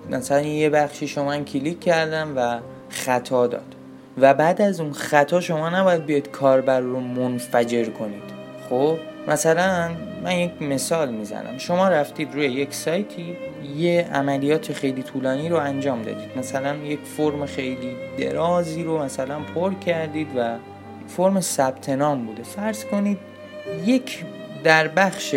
مثلا 0.09 0.41
یه 0.41 0.69
بخشی 0.69 1.07
شما 1.07 1.37
کلیک 1.37 1.79
کردم 1.79 2.33
و 2.35 2.59
خطا 2.89 3.47
داد. 3.47 3.75
و 4.17 4.33
بعد 4.33 4.61
از 4.61 4.79
اون 4.79 4.93
خطا 4.93 5.41
شما 5.41 5.69
نباید 5.69 6.05
بیاید 6.05 6.31
کاربر 6.31 6.79
رو 6.79 6.99
منفجر 6.99 7.85
کنید. 7.85 8.23
خب؟ 8.69 8.97
مثلا 9.27 9.91
من 10.23 10.35
یک 10.35 10.61
مثال 10.61 11.11
می‌زنم. 11.11 11.57
شما 11.57 11.87
رفتید 11.87 12.33
روی 12.33 12.45
یک 12.45 12.73
سایتی 12.73 13.37
یه 13.77 14.09
عملیات 14.13 14.73
خیلی 14.73 15.03
طولانی 15.03 15.49
رو 15.49 15.57
انجام 15.57 16.01
دادید. 16.01 16.37
مثلا 16.37 16.75
یک 16.75 16.99
فرم 17.17 17.45
خیلی 17.45 17.95
درازی 18.17 18.83
رو 18.83 19.03
مثلا 19.03 19.39
پر 19.55 19.73
کردید 19.73 20.27
و 20.37 20.55
فرم 21.07 21.41
ثبت 21.41 21.89
نام 21.89 22.25
بوده. 22.25 22.43
فرض 22.43 22.85
کنید 22.85 23.17
یک 23.85 24.23
در 24.63 24.87
بخش 24.87 25.35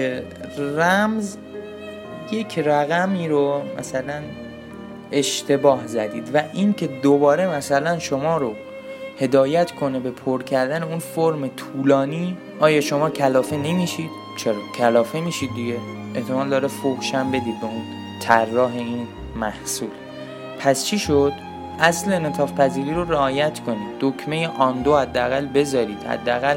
رمز 0.58 1.36
یک 2.32 2.58
رقمی 2.58 3.28
رو 3.28 3.62
مثلا 3.78 4.22
اشتباه 5.12 5.86
زدید 5.86 6.30
و 6.34 6.42
اینکه 6.52 6.86
دوباره 6.86 7.56
مثلا 7.56 7.98
شما 7.98 8.36
رو 8.36 8.54
هدایت 9.20 9.70
کنه 9.70 10.00
به 10.00 10.10
پر 10.10 10.42
کردن 10.42 10.82
اون 10.82 10.98
فرم 10.98 11.48
طولانی 11.48 12.36
آیا 12.60 12.80
شما 12.80 13.10
کلافه 13.10 13.56
نمیشید؟ 13.56 14.10
چرا؟ 14.36 14.54
کلافه 14.78 15.20
میشید 15.20 15.54
دیگه. 15.54 15.76
احتمال 16.14 16.48
داره 16.48 16.68
فوشم 16.68 17.30
بدید 17.30 17.60
به 17.60 17.66
اون 17.66 17.82
طراح 18.22 18.74
این 18.74 19.06
محصول. 19.36 19.88
پس 20.60 20.84
چی 20.84 20.98
شد؟ 20.98 21.32
اصل 21.80 22.12
انعطاف 22.12 22.52
پذیری 22.52 22.94
رو 22.94 23.12
رعایت 23.12 23.60
کنید. 23.60 23.88
دکمه 24.00 24.48
undo 24.48 24.96
حداقل 24.96 25.46
بذارید. 25.46 26.02
حداقل 26.02 26.56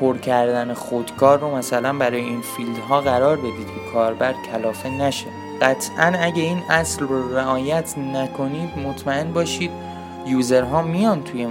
پر 0.00 0.18
کردن 0.18 0.74
خودکار 0.74 1.38
رو 1.38 1.56
مثلا 1.56 1.92
برای 1.92 2.20
این 2.20 2.40
field 2.40 2.90
ها 2.90 3.00
قرار 3.00 3.36
بدید 3.36 3.66
که 3.66 3.92
کاربر 3.92 4.34
کلافه 4.52 4.88
نشه. 4.88 5.41
قطعا 5.62 6.12
اگه 6.20 6.42
این 6.42 6.62
اصل 6.70 7.04
رو 7.04 7.36
رعایت 7.36 7.98
نکنید 7.98 8.78
مطمئن 8.78 9.32
باشید 9.32 9.70
user 10.26 10.71
ها 10.71 10.82
میان 10.82 11.24
توی 11.24 11.46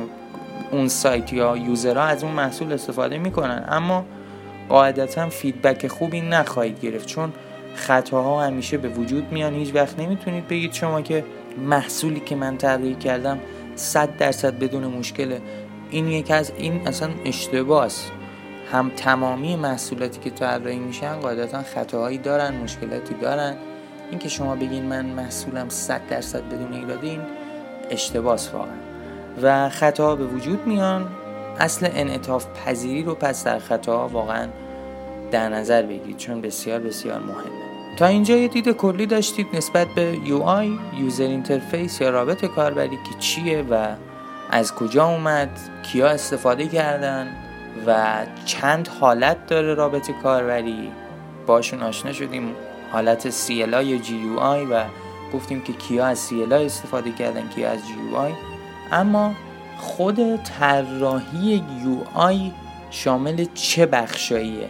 اون 0.71 0.87
سایت 0.87 1.33
یا 1.33 1.57
user 1.57 1.94
ها 1.94 2.03
از 2.03 2.23
اون 2.23 2.33
محصول 2.33 2.73
استفاده 2.73 3.17
می‌کنن. 3.17 3.65
اما 3.69 4.05
قاعدتا 4.69 5.29
feedback 5.29 5.87
خوبی 5.87 6.21
نخواهید 6.21 6.79
گرفت 6.79 7.05
چون 7.05 7.33
خطاها 7.75 8.43
همیشه 8.43 8.77
به 8.77 8.89
وجود 8.89 9.31
میان. 9.31 9.53
هیچ 9.53 9.75
وقت 9.75 9.99
نمی‌تونید 9.99 10.47
بگید 10.47 10.73
شما 10.73 11.01
که 11.01 11.25
محصولی 11.57 12.19
که 12.19 12.35
من 12.35 12.57
طراحی 12.57 12.95
کردم 12.95 13.39
100 13.75 14.17
درصد 14.17 14.59
بدون 14.59 14.83
مشکله 14.83 15.41
این 15.91 16.07
یک 16.07 16.31
از 16.31 16.51
این 16.57 16.87
اصلا 16.87 17.09
اشتباه 17.25 17.85
است. 17.85 18.11
هم 18.71 18.91
تمامی 18.97 19.55
محصولاتی 19.55 20.19
که 20.19 20.29
طراحی 20.29 20.79
میشن 20.79 21.13
قاعدتا 21.13 21.63
خطاهایی 21.63 22.17
دارن 22.17 22.53
مشکلاتی 22.55 23.13
دارن. 23.13 23.55
اینکه 24.11 24.29
شما 24.29 24.55
بگین 24.55 24.83
من 24.83 25.05
محصولم 25.05 25.69
100 25.69 26.07
درصد 26.07 26.43
بدون 26.49 26.73
ایرادی 26.73 27.09
این 27.09 27.21
اشتباس 27.89 28.53
واقعا. 28.53 28.75
و 29.41 29.69
خطا 29.69 30.15
به 30.15 30.25
وجود 30.25 30.67
میان. 30.67 31.07
اصل 31.59 31.87
انعطاف 31.93 32.45
پذیری 32.65 33.03
رو 33.03 33.15
پس 33.15 33.43
در 33.43 33.59
خطا 33.59 34.07
واقعا 34.07 34.47
در 35.31 35.49
نظر 35.49 35.81
بگیرید 35.81 36.17
چون 36.17 36.41
بسیار 36.41 36.79
بسیار 36.79 37.19
مهمه. 37.19 37.61
تا 37.97 38.05
اینجا 38.05 38.35
یه 38.35 38.47
دید 38.47 38.69
کلی 38.69 39.05
داشتید 39.05 39.47
نسبت 39.53 39.87
به 39.87 40.17
UI 40.25 40.97
user 40.99 41.23
interface 41.23 42.01
یا 42.01 42.09
رابط 42.09 42.45
کاربری 42.45 42.89
که 42.95 43.19
چیه 43.19 43.65
و 43.69 43.87
از 44.51 44.75
کجا 44.75 45.05
اومد 45.07 45.49
کیا 45.83 46.07
استفاده 46.07 46.67
کردن 46.67 47.27
و 47.87 48.25
چند 48.45 48.87
حالت 48.87 49.47
داره 49.47 49.73
رابط 49.73 50.11
کاربری. 50.23 50.91
باشون 51.47 51.83
آشنا 51.83 52.13
شدیم. 52.13 52.55
حالت 52.91 53.29
CLI 53.29 53.83
یا 53.83 53.97
GUI 53.97 54.67
و 54.71 54.83
گفتیم 55.33 55.61
که 55.61 55.73
کیا 55.73 56.05
از 56.05 56.29
CLI 56.29 56.51
استفاده 56.53 57.11
کردن 57.11 57.49
کیا 57.49 57.69
از 57.69 57.79
GUI 57.79 58.31
اما 58.91 59.35
خود 59.77 60.43
طراحی 60.43 61.63
UI 61.83 62.51
شامل 62.91 63.45
چه 63.53 63.85
بخشاییه؟ 63.85 64.69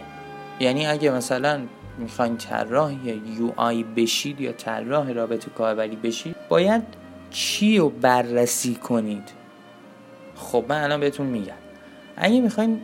یعنی 0.60 0.86
اگه 0.86 1.10
مثلا 1.10 1.60
می‌خواین 1.98 2.36
طراح 2.36 2.94
UI 3.38 3.84
بشید 3.96 4.40
یا 4.40 4.52
طراح 4.52 5.10
رابط 5.12 5.48
کاربری 5.48 5.96
بشید 5.96 6.36
باید 6.48 6.82
چی 7.30 7.78
رو 7.78 7.88
بررسی 7.88 8.74
کنید؟ 8.74 9.28
خب 10.36 10.64
من 10.68 10.84
الان 10.84 11.00
بهتون 11.00 11.26
میگم. 11.26 11.54
اگه 12.16 12.40
می‌خواین 12.40 12.80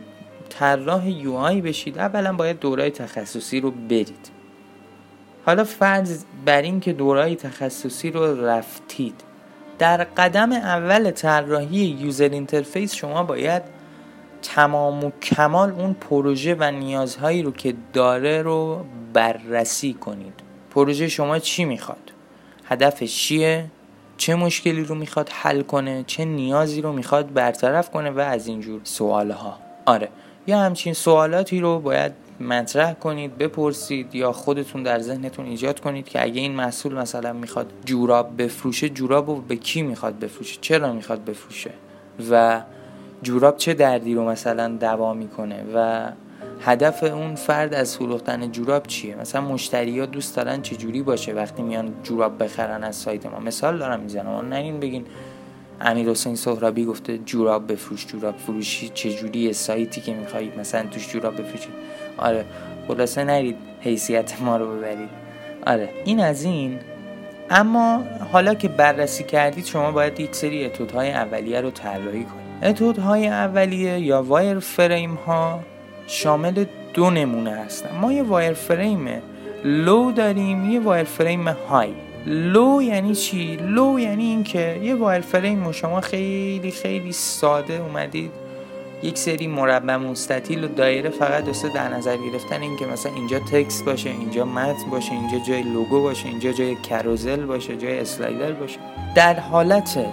طراح 0.49 1.09
UI 1.23 1.61
بشید 1.61 1.97
اولا 1.97 2.33
باید 2.33 2.59
دورای 2.59 2.91
تخصصی 2.91 3.59
رو 3.59 3.71
برید. 3.71 4.38
حالا 5.45 5.63
فرض 5.63 6.23
بر 6.45 6.61
این 6.61 6.79
که 6.79 6.93
دورای 6.93 7.35
تخصصی 7.35 8.11
رو 8.11 8.45
رفتید 8.45 9.23
در 9.79 10.03
قدم 10.03 10.51
اول 10.51 11.11
طراحی 11.11 11.77
user 11.77 12.29
interface 12.29 12.93
شما 12.93 13.23
باید 13.23 13.61
تمام 14.41 15.03
و 15.03 15.11
کمال 15.21 15.71
اون 15.71 15.93
پروژه 15.93 16.55
و 16.59 16.71
نیازهایی 16.71 17.43
رو 17.43 17.51
که 17.51 17.73
داره 17.93 18.41
رو 18.41 18.85
بررسی 19.13 19.93
کنید. 19.93 20.33
پروژه 20.71 21.07
شما 21.07 21.39
چی 21.39 21.65
می‌خواد؟ 21.65 22.11
هدفش 22.65 23.15
چیه؟ 23.15 23.65
چه 24.17 24.35
مشکلی 24.35 24.83
رو 24.83 24.95
می‌خواد 24.95 25.29
حل 25.29 25.61
کنه؟ 25.61 26.03
چه 26.07 26.25
نیازی 26.25 26.81
رو 26.81 26.93
می‌خواد 26.93 27.33
برطرف 27.33 27.89
کنه؟ 27.89 28.09
و 28.09 28.19
از 28.19 28.47
اینجور 28.47 28.81
سوالها. 28.83 29.57
آره 29.85 30.09
یا 30.47 30.59
همچین 30.59 30.93
سوالاتی 30.93 31.59
رو 31.59 31.79
باید 31.79 32.11
مطرح 32.39 32.93
کنید 32.93 33.37
بپرسید 33.37 34.15
یا 34.15 34.31
خودتون 34.31 34.83
در 34.83 34.99
ذهنتون 34.99 35.45
ایجاد 35.45 35.79
کنید 35.79 36.09
که 36.09 36.23
اگه 36.23 36.41
این 36.41 36.51
محصول 36.51 36.93
مثلا 36.93 37.33
می‌خواد 37.33 37.73
جوراب 37.85 38.41
بفروشه 38.41 38.89
جوراب 38.89 39.27
رو 39.29 39.35
به 39.35 39.55
کی 39.55 39.81
می‌خواد 39.81 40.19
بفروشه؟ 40.19 40.57
چرا 40.61 40.93
می‌خواد 40.93 41.25
بفروشه؟ 41.25 41.71
و 42.31 42.61
جوراب 43.23 43.57
چه 43.57 43.73
دردی 43.73 44.15
رو 44.15 44.25
مثلا 44.25 44.67
دوا 44.67 45.13
می‌کنه؟ 45.13 45.63
و 45.75 46.09
هدف 46.61 47.03
اون 47.03 47.35
فرد 47.35 47.73
از 47.73 47.97
فروختن 47.97 48.51
جوراب 48.51 48.87
چیه؟ 48.87 49.15
مثلا 49.15 49.41
مشتری 49.41 49.99
ها 49.99 50.05
دوست 50.05 50.35
دارن 50.35 50.61
چه 50.61 50.75
جوری 50.75 51.01
باشه 51.01 51.33
وقتی 51.33 51.61
میان 51.61 51.93
جوراب 52.03 52.43
بخرن 52.43 52.83
از 52.83 52.95
سایت 52.95 53.25
ما؟ 53.25 53.39
مثال 53.39 53.77
دارم 53.77 53.99
می‌زنم. 53.99 54.27
اون 54.29 54.53
نین 54.53 54.79
بگین 54.79 55.05
امیر 55.81 56.09
حسین 56.09 56.35
سهرابی 56.35 56.85
گفته 56.85 57.17
جوراب 57.17 57.71
بفروش 57.71 58.05
جوراب 58.05 58.37
فروشی 58.37 58.89
چجوری 58.93 59.53
سایتی 59.53 60.01
که 60.01 60.13
می‌خواهید 60.13 60.59
مثلا 60.59 60.85
توش 60.91 61.09
جوراب 61.09 61.41
بفروشید 61.41 61.73
آره 62.19 62.45
خلاصه 62.87 63.23
نرید 63.23 63.55
حیثیت 63.81 64.41
ما 64.41 64.57
رو 64.57 64.75
ببرید. 64.75 65.09
آره 65.67 65.89
این 66.05 66.19
از 66.19 66.43
این. 66.43 66.79
اما 67.49 68.03
حالا 68.31 68.53
که 68.53 68.67
بررسی 68.67 69.23
کردید 69.23 69.65
شما 69.65 69.91
باید 69.91 70.19
یک 70.19 70.35
سری 70.35 70.65
اتودهای 70.65 71.11
اولیه 71.11 71.61
رو 71.61 71.71
طراحی 71.71 72.23
کنید. 72.23 72.63
اتودهای 72.63 73.27
اولیه 73.27 73.99
یا 73.99 74.23
wireframe 74.23 75.13
ها 75.13 75.59
شامل 76.07 76.65
دو 76.93 77.09
نمونه 77.09 77.51
هستن. 77.51 77.89
ما 78.01 78.13
یه 78.13 78.23
wireframe 78.23 79.21
low 79.63 80.11
داریم 80.11 80.69
یه 80.69 80.79
wireframe 80.79 81.47
high. 81.47 81.89
low 82.25 82.81
یعنی 82.81 83.15
چی؟ 83.15 83.55
low 83.55 83.99
یعنی 83.99 84.23
اینکه 84.23 84.79
یه 84.83 84.95
wireframe 84.95 85.71
شما 85.71 86.01
خیلی 86.01 86.71
خیلی 86.71 87.11
ساده 87.11 87.73
اومدید 87.73 88.31
یک 89.03 89.17
سری 89.17 89.47
مربع 89.47 89.95
مستطیل 89.95 90.63
و 90.63 90.67
دایره 90.67 91.09
فقط 91.09 91.43
دوسته 91.43 91.69
در 91.69 91.89
نظر 91.89 92.17
گرفتن 92.17 92.61
این 92.61 92.77
که 92.77 92.85
مثلا 92.85 93.13
اینجا 93.13 93.39
text 93.39 93.85
باشه 93.85 94.09
اینجا 94.09 94.45
متن 94.45 94.89
باشه 94.91 95.11
اینجا 95.11 95.39
جای 95.39 95.61
لوگو 95.61 96.01
باشه 96.01 96.27
اینجا 96.27 96.51
جای 96.51 96.75
carousel 96.75 97.45
باشه 97.45 97.77
جای 97.77 97.99
slider 97.99 98.51
باشه. 98.51 98.79
در 99.15 99.39
حالت 99.39 100.05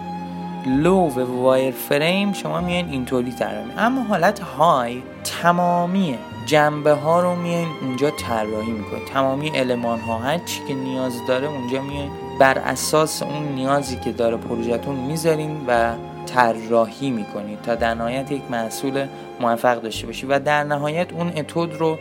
لو 0.67 1.09
و 1.09 1.43
وایر 1.43 1.75
فریم 1.75 2.33
شما 2.33 2.61
میان 2.61 2.89
اینطوری 2.89 3.33
طراحی 3.33 3.71
اما 3.79 4.03
حالت 4.03 4.41
های 4.41 5.03
تمامی 5.43 6.19
جنبه 6.47 6.93
ها 6.93 7.21
رو 7.21 7.35
میان 7.35 7.67
اونجا 7.83 8.11
طراحی 8.11 8.73
می‌کنید. 8.73 9.05
تمامی 9.05 9.51
المان 9.55 10.01
ها 10.01 10.19
هر 10.19 10.39
چی 10.39 10.61
که 10.69 10.75
نیاز 10.75 11.27
داره 11.29 11.47
اونجا 11.47 11.83
میان 11.83 12.11
بر 12.41 12.59
اساس 12.59 13.23
اون 13.23 13.43
نیازی 13.43 13.97
که 13.97 14.13
داره 14.13 14.37
پروژهتون 14.37 14.95
می‌ذارین 14.95 15.65
و 15.69 15.95
طراحی 16.27 17.11
می‌کنید 17.11 17.63
تا 17.63 17.75
در 17.75 17.95
نهایت 17.95 18.33
یک 18.33 18.43
محصول 18.51 19.07
موفق 19.41 19.81
داشته 19.81 20.07
باشید 20.07 20.31
و 20.31 20.39
در 20.39 20.65
نهایت 20.65 21.13
اون 21.13 21.33
اتود 21.37 21.75
رو 21.75 21.99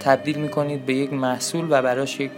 تبدیل 0.00 0.38
می‌کنید 0.38 0.86
به 0.86 0.94
یک 0.94 1.12
محصول 1.12 1.66
و 1.70 1.82
براش 1.82 2.20
یک 2.20 2.30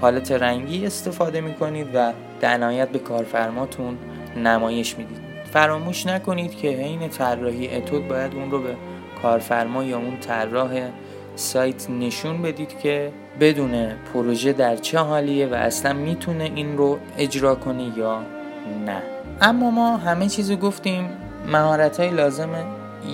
پالت 0.00 0.32
رنگی 0.32 0.86
استفاده 0.86 1.40
می‌کنید 1.40 1.86
و 1.94 2.12
در 2.40 2.56
نهایت 2.56 2.88
به 2.88 2.98
کارفرماتون 2.98 3.98
نمایش 4.36 4.98
می‌دید. 4.98 5.18
فراموش 5.52 6.06
نکنید 6.06 6.56
که 6.56 6.68
حین 6.68 7.08
طراحی 7.08 7.76
اتود 7.76 8.08
باید 8.08 8.34
اون 8.34 8.50
رو 8.50 8.62
به 8.62 8.76
کارفرما 9.22 9.84
یا 9.84 9.98
اون 9.98 10.16
طراح 10.20 10.88
سایت 11.36 11.90
نشون 11.90 12.42
بدید 12.42 12.78
که 12.78 13.12
بدون 13.40 13.92
پروژه 14.12 14.52
در 14.52 14.76
چه 14.76 14.98
حالیه 14.98 15.46
و 15.46 15.54
اصلا 15.54 15.92
می‌تونه 15.92 16.44
این 16.44 16.76
رو 16.76 16.98
اجرا 17.18 17.54
کنه 17.54 17.98
یا 17.98 18.22
نه. 18.86 19.02
اما 19.40 19.70
ما 19.70 19.96
همه 19.96 20.28
چیزو 20.28 20.56
گفتیم 20.56 21.08
مهارت 21.52 22.00
های 22.00 22.10
لازم 22.10 22.50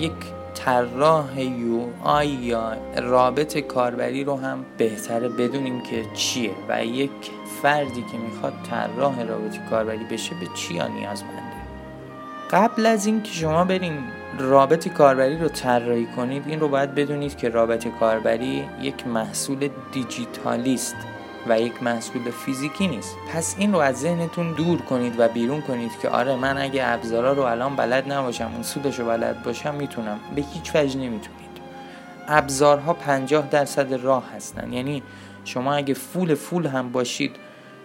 یک 0.00 0.12
طراح 0.54 1.40
یو 1.40 1.87
آی 2.04 2.28
یا 2.28 2.72
رابط 2.96 3.58
کاربری 3.58 4.24
رو 4.24 4.37
هم 4.37 4.64
بهتره 4.78 5.28
بدونیم 5.28 5.80
که 5.80 6.04
چیه 6.14 6.50
و 6.68 6.85
یک 6.85 7.11
فردی 7.62 8.04
که 8.12 8.18
می‌خواد 8.18 8.52
طراح 8.70 9.22
رابط 9.22 9.56
کاربری 9.70 10.04
بشه 10.04 10.35
به 10.40 10.46
چیا 10.54 10.87
نیازمنده. 10.87 11.42
قبل 12.50 12.87
از 12.87 13.06
اینکه 13.06 13.32
شما 13.32 13.64
برین 13.64 13.98
رابط 14.38 14.88
کاربری 14.88 15.38
رو 15.38 15.48
طراحی 15.48 16.06
کنید 16.06 16.42
این 16.46 16.60
رو 16.60 16.68
باید 16.68 16.94
بدونید 16.94 17.36
که 17.36 17.48
رابط 17.48 17.88
کاربری 18.00 18.64
یک 18.80 19.06
محصول 19.06 19.68
دیجیتالیست 19.92 20.96
و 21.48 21.60
یک 21.60 21.82
محصول 21.82 22.30
فیزیکی 22.30 22.86
نیست. 22.86 23.16
پس 23.34 23.54
این 23.58 23.72
رو 23.72 23.78
از 23.78 24.00
ذهنتون 24.00 24.52
دور 24.52 24.80
کنید 24.80 25.14
و 25.18 25.28
بیرون 25.28 25.60
کنید 25.60 25.90
که 26.02 26.08
آره 26.08 26.36
من 26.36 26.58
اگه 26.58 26.82
ابزارا 26.84 27.32
رو 27.32 27.42
الان 27.42 27.76
بلد 27.76 28.12
نباشم 28.12 28.50
اصولش 28.60 28.98
رو 28.98 29.06
بلد 29.06 29.42
باشم 29.42 29.74
می‌تونم. 29.74 30.20
به 30.34 30.42
هیچ 30.42 30.76
وجه 30.76 30.98
نمی‌تونید. 30.98 31.42
ابزارها 32.28 32.92
50 32.92 33.48
درصد 33.50 33.92
راه 33.92 34.24
هستن. 34.36 34.72
یعنی 34.72 35.02
شما 35.44 35.74
اگه 35.74 35.94
فول 35.94 36.34
فول 36.34 36.66
هم 36.66 36.92
باشید 36.92 37.36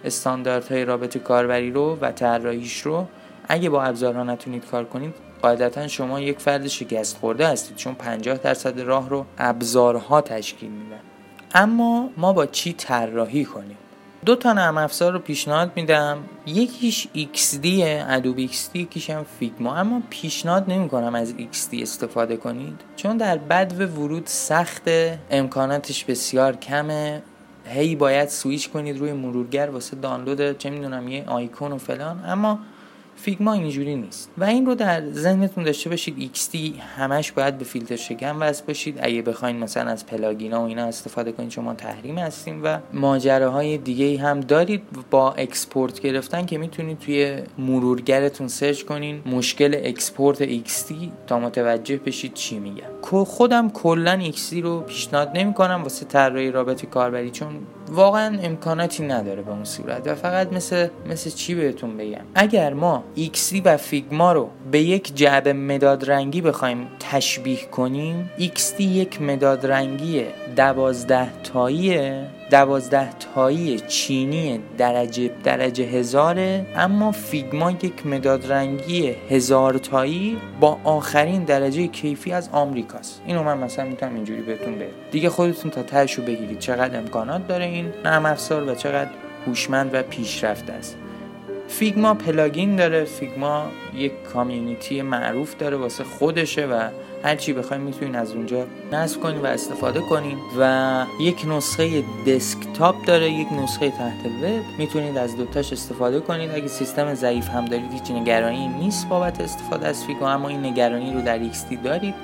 استانداردهای 0.04 0.84
رابط 0.84 1.18
کاربری 1.18 1.70
رو 1.70 1.98
و 2.00 2.12
طراحیش 2.12 2.80
رو 2.80 3.06
اگه 3.48 3.70
با 3.70 3.82
ابزارها 3.82 4.22
نتونید 4.22 4.66
کار 4.66 4.84
کنید 4.84 5.27
قاعدتا 5.42 5.88
شما 5.88 6.20
یک 6.20 6.38
فرد 6.38 6.68
شکست 6.68 7.16
خورده 7.16 7.48
هستید. 7.48 7.76
چون 7.76 7.94
50 7.94 8.38
درصد 8.38 8.80
راه 8.80 9.08
رو 9.08 9.26
ابزارها 9.38 10.20
تشکیل 10.20 10.70
میدن. 10.70 11.00
اما 11.54 12.10
ما 12.16 12.32
با 12.32 12.46
چی 12.46 12.72
طراحی 12.72 13.44
کنیم؟ 13.44 13.76
دو 14.24 14.36
تا 14.36 14.52
نرم 14.52 14.78
افزار 14.78 15.12
رو 15.12 15.18
پیشنهاد 15.18 15.72
میدم. 15.76 16.18
یکیش 16.46 17.08
XD 17.14 17.66
ادوبی 17.84 18.48
XD 18.48 18.76
یکیش 18.76 19.10
هم 19.10 19.26
فیگما. 19.38 19.76
اما 19.76 20.02
پیشنهاد 20.10 20.64
نمی 20.70 20.88
کنم 20.88 21.14
از 21.14 21.34
XD 21.34 21.82
استفاده 21.82 22.36
کنید. 22.36 22.80
چون 22.96 23.16
در 23.16 23.38
بد 23.38 23.72
ورود 23.80 24.26
سخت 24.26 24.82
امکاناتش 25.30 26.04
بسیار 26.04 26.56
کمه. 26.56 27.22
هی 27.64 27.96
باید 27.96 28.28
سویچ 28.28 28.70
کنید 28.70 28.98
روی 28.98 29.12
مرورگر 29.12 29.70
واسه 29.70 29.96
دانلود 29.96 30.58
چه 30.58 30.70
می‌دونم 30.70 31.08
یه 31.08 31.24
آیکون 31.26 31.72
و 31.72 31.78
فلان. 31.78 32.24
اما 32.26 32.58
Figma 33.20 33.52
اینجوری 33.52 33.96
نیست. 33.96 34.30
و 34.38 34.44
این 34.44 34.66
رو 34.66 34.74
در 34.74 35.10
ذهنتون 35.12 35.64
داشته 35.64 35.90
باشید. 35.90 36.30
XD 36.34 36.56
همش 36.96 37.32
باید 37.32 37.58
به 37.58 37.64
فیلتر 37.64 37.96
شکن 37.96 38.36
وصل 38.40 38.64
باشید. 38.66 38.98
اگه 39.02 39.22
بخواین 39.22 39.56
مثلا 39.56 39.90
از 39.90 40.06
plugin 40.06 40.54
ا 40.54 40.62
و 40.62 40.66
اینا 40.66 40.84
استفاده 40.84 41.32
کنید 41.32 41.50
شما 41.50 41.74
تحریم 41.74 42.18
هستیم 42.18 42.60
و 42.64 42.78
ماجراهای 42.92 43.78
دیگه 43.78 44.18
هم 44.18 44.40
دارید 44.40 44.82
با 45.10 45.32
export 45.32 46.00
گرفتن 46.00 46.46
که 46.46 46.58
می‌تونید 46.58 46.98
توی 46.98 47.38
مرورگرتون 47.58 48.48
search 48.48 48.82
کنین 48.82 49.22
مشکل 49.26 49.80
export 49.84 50.64
XD 50.64 50.92
تا 51.26 51.38
متوجه 51.38 51.96
بشید 51.96 52.34
چی 52.34 52.58
میگم 52.58 53.24
خودم 53.24 53.70
کلا 53.70 54.20
XD 54.32 54.52
رو 54.52 54.80
پیشنهاد 54.80 55.30
نمی‌کنم 55.34 55.82
واسه 55.82 56.06
طراحی 56.06 56.50
رابط 56.50 56.84
کاربری 56.86 57.30
چون 57.30 57.48
واقعا 57.90 58.38
امکاناتی 58.42 59.02
نداره 59.02 59.42
به 59.42 59.50
اون 59.50 59.64
صورت 59.64 60.06
و 60.06 60.14
فقط 60.14 60.52
مثل 60.52 60.88
مثل 61.06 61.30
چی 61.30 61.54
بهتون 61.54 61.96
بگم؟ 61.96 62.24
اگر 62.34 62.72
ما 62.72 63.04
XD 63.16 63.60
و 63.64 63.76
فیگما 63.76 64.32
رو 64.32 64.48
به 64.70 64.80
یک 64.80 65.14
جعبه 65.14 65.52
مداد 65.52 66.10
رنگی 66.10 66.40
بخوایم 66.40 66.88
تشبیه 67.00 67.64
کنیم 67.64 68.30
XD 68.38 68.80
یک 68.80 69.22
مداد 69.22 69.66
رنگی 69.66 70.24
دوازده 70.56 71.28
تایی 71.42 71.98
دوازده 72.50 73.10
تایی 73.34 73.80
چینی 73.80 74.60
درجه 74.78 75.30
درجه 75.44 75.84
هزاره 75.84 76.66
اما 76.76 77.12
فیگما 77.12 77.70
یک 77.70 78.06
مداد 78.06 78.52
رنگی 78.52 79.14
هزار 79.30 79.78
تایی 79.78 80.38
با 80.60 80.78
آخرین 80.84 81.44
درجه 81.44 81.86
کیفی 81.86 82.32
از 82.32 82.48
آمریکاست. 82.52 83.22
اینو 83.26 83.42
من 83.42 83.58
مثلا 83.58 83.84
می‌تونم 83.84 84.14
اینجوری 84.14 84.42
بهتون 84.42 84.74
بگم. 84.74 84.86
دیگه 85.10 85.28
خودتون 85.28 85.70
تا 85.70 85.82
تهشو 85.82 86.22
بگیرید. 86.22 86.58
چقدر 86.58 86.98
امکانات 86.98 87.46
داره 87.46 87.64
این؟ 87.64 87.92
نرم 88.04 88.26
افزار 88.26 88.68
و 88.68 88.74
چقدر 88.74 89.10
هوشمند 89.46 89.90
و 89.92 90.02
پیشرفته 90.02 90.72
است. 90.72 90.96
فیگما 91.68 92.14
پلاگین 92.14 92.76
داره. 92.76 93.04
فیگما 93.04 93.66
یک 93.94 94.12
کامیونیتی 94.22 95.02
معروف 95.02 95.56
داره 95.56 95.76
واسه 95.76 96.04
خودشه 96.04 96.66
و 96.66 96.88
هر 97.22 97.36
چی 97.36 97.52
بخواید 97.52 97.82
می‌تونین 97.82 98.16
از 98.16 98.32
اونجا 98.32 98.66
نصب 98.92 99.20
کنین 99.20 99.40
و 99.40 99.46
استفاده 99.46 100.00
کنین 100.00 100.38
و 100.58 101.04
یک 101.20 101.44
نسخه 101.48 102.04
دسکتاپ 102.26 103.04
داره 103.06 103.30
یک 103.30 103.52
نسخه 103.52 103.90
تحت 103.90 104.26
وب. 104.26 104.78
می‌تونید 104.78 105.18
از 105.18 105.36
دوتاش 105.36 105.72
استفاده 105.72 106.20
کنید 106.20 106.50
اگه 106.50 106.68
سیستم 106.68 107.14
ضعیف 107.14 107.48
هم 107.48 107.64
دارید 107.64 107.92
هیچ 107.92 108.10
نگرانی 108.10 108.68
نیست 108.68 109.08
بابت 109.08 109.40
استفاده 109.40 109.88
از 109.88 110.04
فیگما 110.04 110.30
اما 110.30 110.48
این 110.48 110.66
نگرانی 110.66 111.14
رو 111.14 111.22
در 111.22 111.38
XD 111.38 111.76
دارید. 111.84 112.14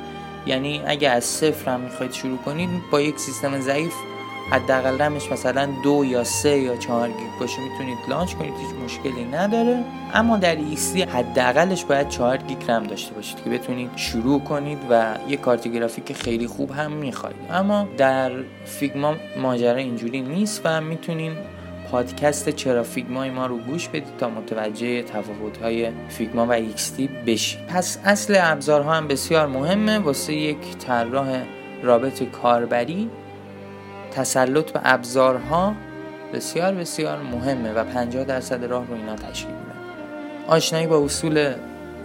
یعنی 0.46 0.82
اگه 0.86 1.10
از 1.10 1.24
صفر 1.24 1.70
هم 1.70 1.80
می‌خواید 1.80 2.12
شروع 2.12 2.38
کنید 2.38 2.70
با 2.90 3.00
یک 3.00 3.18
سیستم 3.18 3.60
ضعیف 3.60 3.94
حداقل 4.54 5.02
رمش 5.02 5.32
مثلا 5.32 5.68
دو 5.82 6.04
یا 6.04 6.24
سه 6.24 6.58
یا 6.58 6.76
چهار 6.76 7.08
گیگ 7.08 7.40
باشه 7.40 7.62
می‌تونید 7.62 7.98
launch 8.08 8.34
کنید 8.34 8.52
هیچ 8.54 8.70
مشکلی 8.84 9.24
نداره. 9.24 9.84
اما 10.14 10.36
در 10.36 10.56
XD 10.56 11.02
حداقلش 11.02 11.84
باید 11.84 12.08
4 12.08 12.36
گیگ 12.36 12.58
رم 12.68 12.82
داشته 12.82 13.14
باشید 13.14 13.44
که 13.44 13.50
بتونید 13.50 13.90
شروع 13.96 14.40
کنید 14.40 14.78
و 14.90 15.14
یه 15.28 15.36
کارت 15.36 15.68
گرافیک 15.68 16.12
خیلی 16.12 16.46
خوب 16.46 16.70
هم 16.70 16.92
می‌خواید. 16.92 17.36
اما 17.50 17.88
در 17.96 18.30
Figma 18.64 19.14
ماجرا 19.42 19.76
اینجوری 19.76 20.20
نیست 20.20 20.60
و 20.64 20.80
می‌تونین 20.80 21.32
پادکست 21.90 22.50
چرا 22.50 22.82
Figma 22.82 23.22
ی 23.22 23.30
ما 23.30 23.46
رو 23.46 23.58
گوش 23.58 23.88
بدید 23.88 24.16
تا 24.18 24.28
متوجه 24.28 25.02
تفاوت 25.02 25.56
های 25.62 25.90
Figma 26.08 26.46
و 26.48 26.58
XD 26.58 27.00
بشید. 27.26 27.66
پس 27.66 27.98
اصل 28.04 28.38
ابزارها 28.40 28.94
هم 28.94 29.08
بسیار 29.08 29.46
مهمه. 29.46 29.98
واسه 29.98 30.34
یک 30.34 30.76
طراح 30.86 31.42
رابط 31.82 32.22
کاربری 32.22 33.10
تسلط 34.14 34.70
به 34.70 34.80
ابزارها 34.84 35.74
بسیار 36.34 36.74
بسیار 36.74 37.22
مهمه 37.22 37.72
و 37.72 37.84
50 37.84 38.24
درصد 38.24 38.64
راه 38.64 38.86
رو 38.86 38.94
اینا 38.94 39.16
تشکیل 39.16 39.50
میدن. 39.50 39.78
آشنایی 40.46 40.86
با 40.86 41.04
اصول 41.04 41.52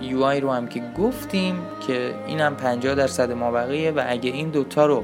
UI 0.02 0.42
رو 0.42 0.52
هم 0.52 0.68
که 0.68 0.84
گفتیم 0.98 1.56
که 1.88 2.14
اینم 2.28 2.56
50 2.56 2.96
درصد 2.96 3.32
ما 3.32 3.52
بقیه 3.52 3.92
و 3.92 4.04
اگه 4.08 4.30
این 4.30 4.50
دوتا 4.50 4.86
رو 4.86 5.04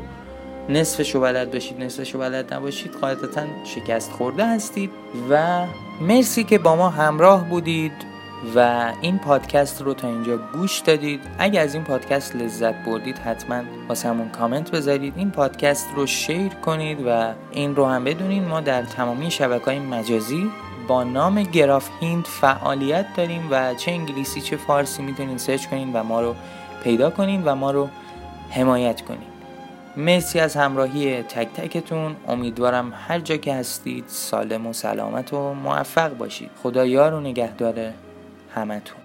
نصفش 0.69 1.15
رو 1.15 1.21
بلد 1.21 1.51
باشید 1.51 1.81
نصفش 1.81 2.13
رو 2.13 2.19
بلد 2.19 2.53
نباشید 2.53 2.91
قاعدتا 2.91 3.41
شکست 3.63 4.11
خورده 4.11 4.45
هستید 4.45 4.91
و 5.29 5.65
مرسی 6.01 6.43
که 6.43 6.57
با 6.57 6.75
ما 6.75 6.89
همراه 6.89 7.49
بودید. 7.49 8.14
و 8.55 8.91
این 9.01 9.19
پادکست 9.19 9.81
رو 9.81 9.93
تا 9.93 10.07
اینجا 10.07 10.37
گوش 10.37 10.79
دادید. 10.79 11.21
اگر 11.39 11.61
از 11.61 11.73
این 11.73 11.83
پادکست 11.83 12.35
لذت 12.35 12.85
بردید 12.85 13.17
حتما 13.17 13.61
واسه 13.89 14.13
کامنت 14.37 14.71
بذارید. 14.71 15.13
این 15.17 15.31
پادکست 15.31 15.87
رو 15.95 16.07
شیر 16.07 16.53
کنید 16.53 17.07
و 17.07 17.33
این 17.51 17.75
رو 17.75 17.85
هم 17.85 18.03
بدونید. 18.03 18.43
ما 18.43 18.61
در 18.61 18.83
تمامی 18.83 19.31
شبکه 19.31 19.65
های 19.65 19.79
مجازی 19.79 20.51
با 20.87 21.03
نام 21.03 21.43
گراف 21.43 21.89
هیند 21.99 22.25
فعالیت 22.25 23.05
داریم 23.17 23.47
و 23.51 23.73
چه 23.73 23.91
انگلیسی 23.91 24.41
چه 24.41 24.57
فارسی 24.57 25.03
می‌تونین 25.03 25.37
سرچ 25.37 25.65
کنین 25.65 25.93
و 25.93 26.03
ما 26.03 26.21
رو 26.21 26.35
پیدا 26.83 27.09
کنین 27.09 27.43
و 27.45 27.55
ما 27.55 27.71
رو 27.71 27.89
حمایت 28.49 29.01
کنین 29.01 29.27
مرسی 29.97 30.39
از 30.39 30.55
همراهی 30.55 31.21
تک 31.21 31.53
تکتون. 31.53 32.15
امیدوارم 32.27 32.93
هر 33.07 33.19
جا 33.19 33.37
که 33.37 33.53
هستید 33.53 34.03
سالم 34.07 34.67
و 34.67 34.73
سلامت 34.73 35.33
و 35.33 35.53
موفق 35.53 36.17
باشید. 36.17 36.49
خدا 36.63 36.85
یار 36.85 37.13
و 37.13 37.19
نگهدار 37.19 37.91
همتون. 38.55 39.04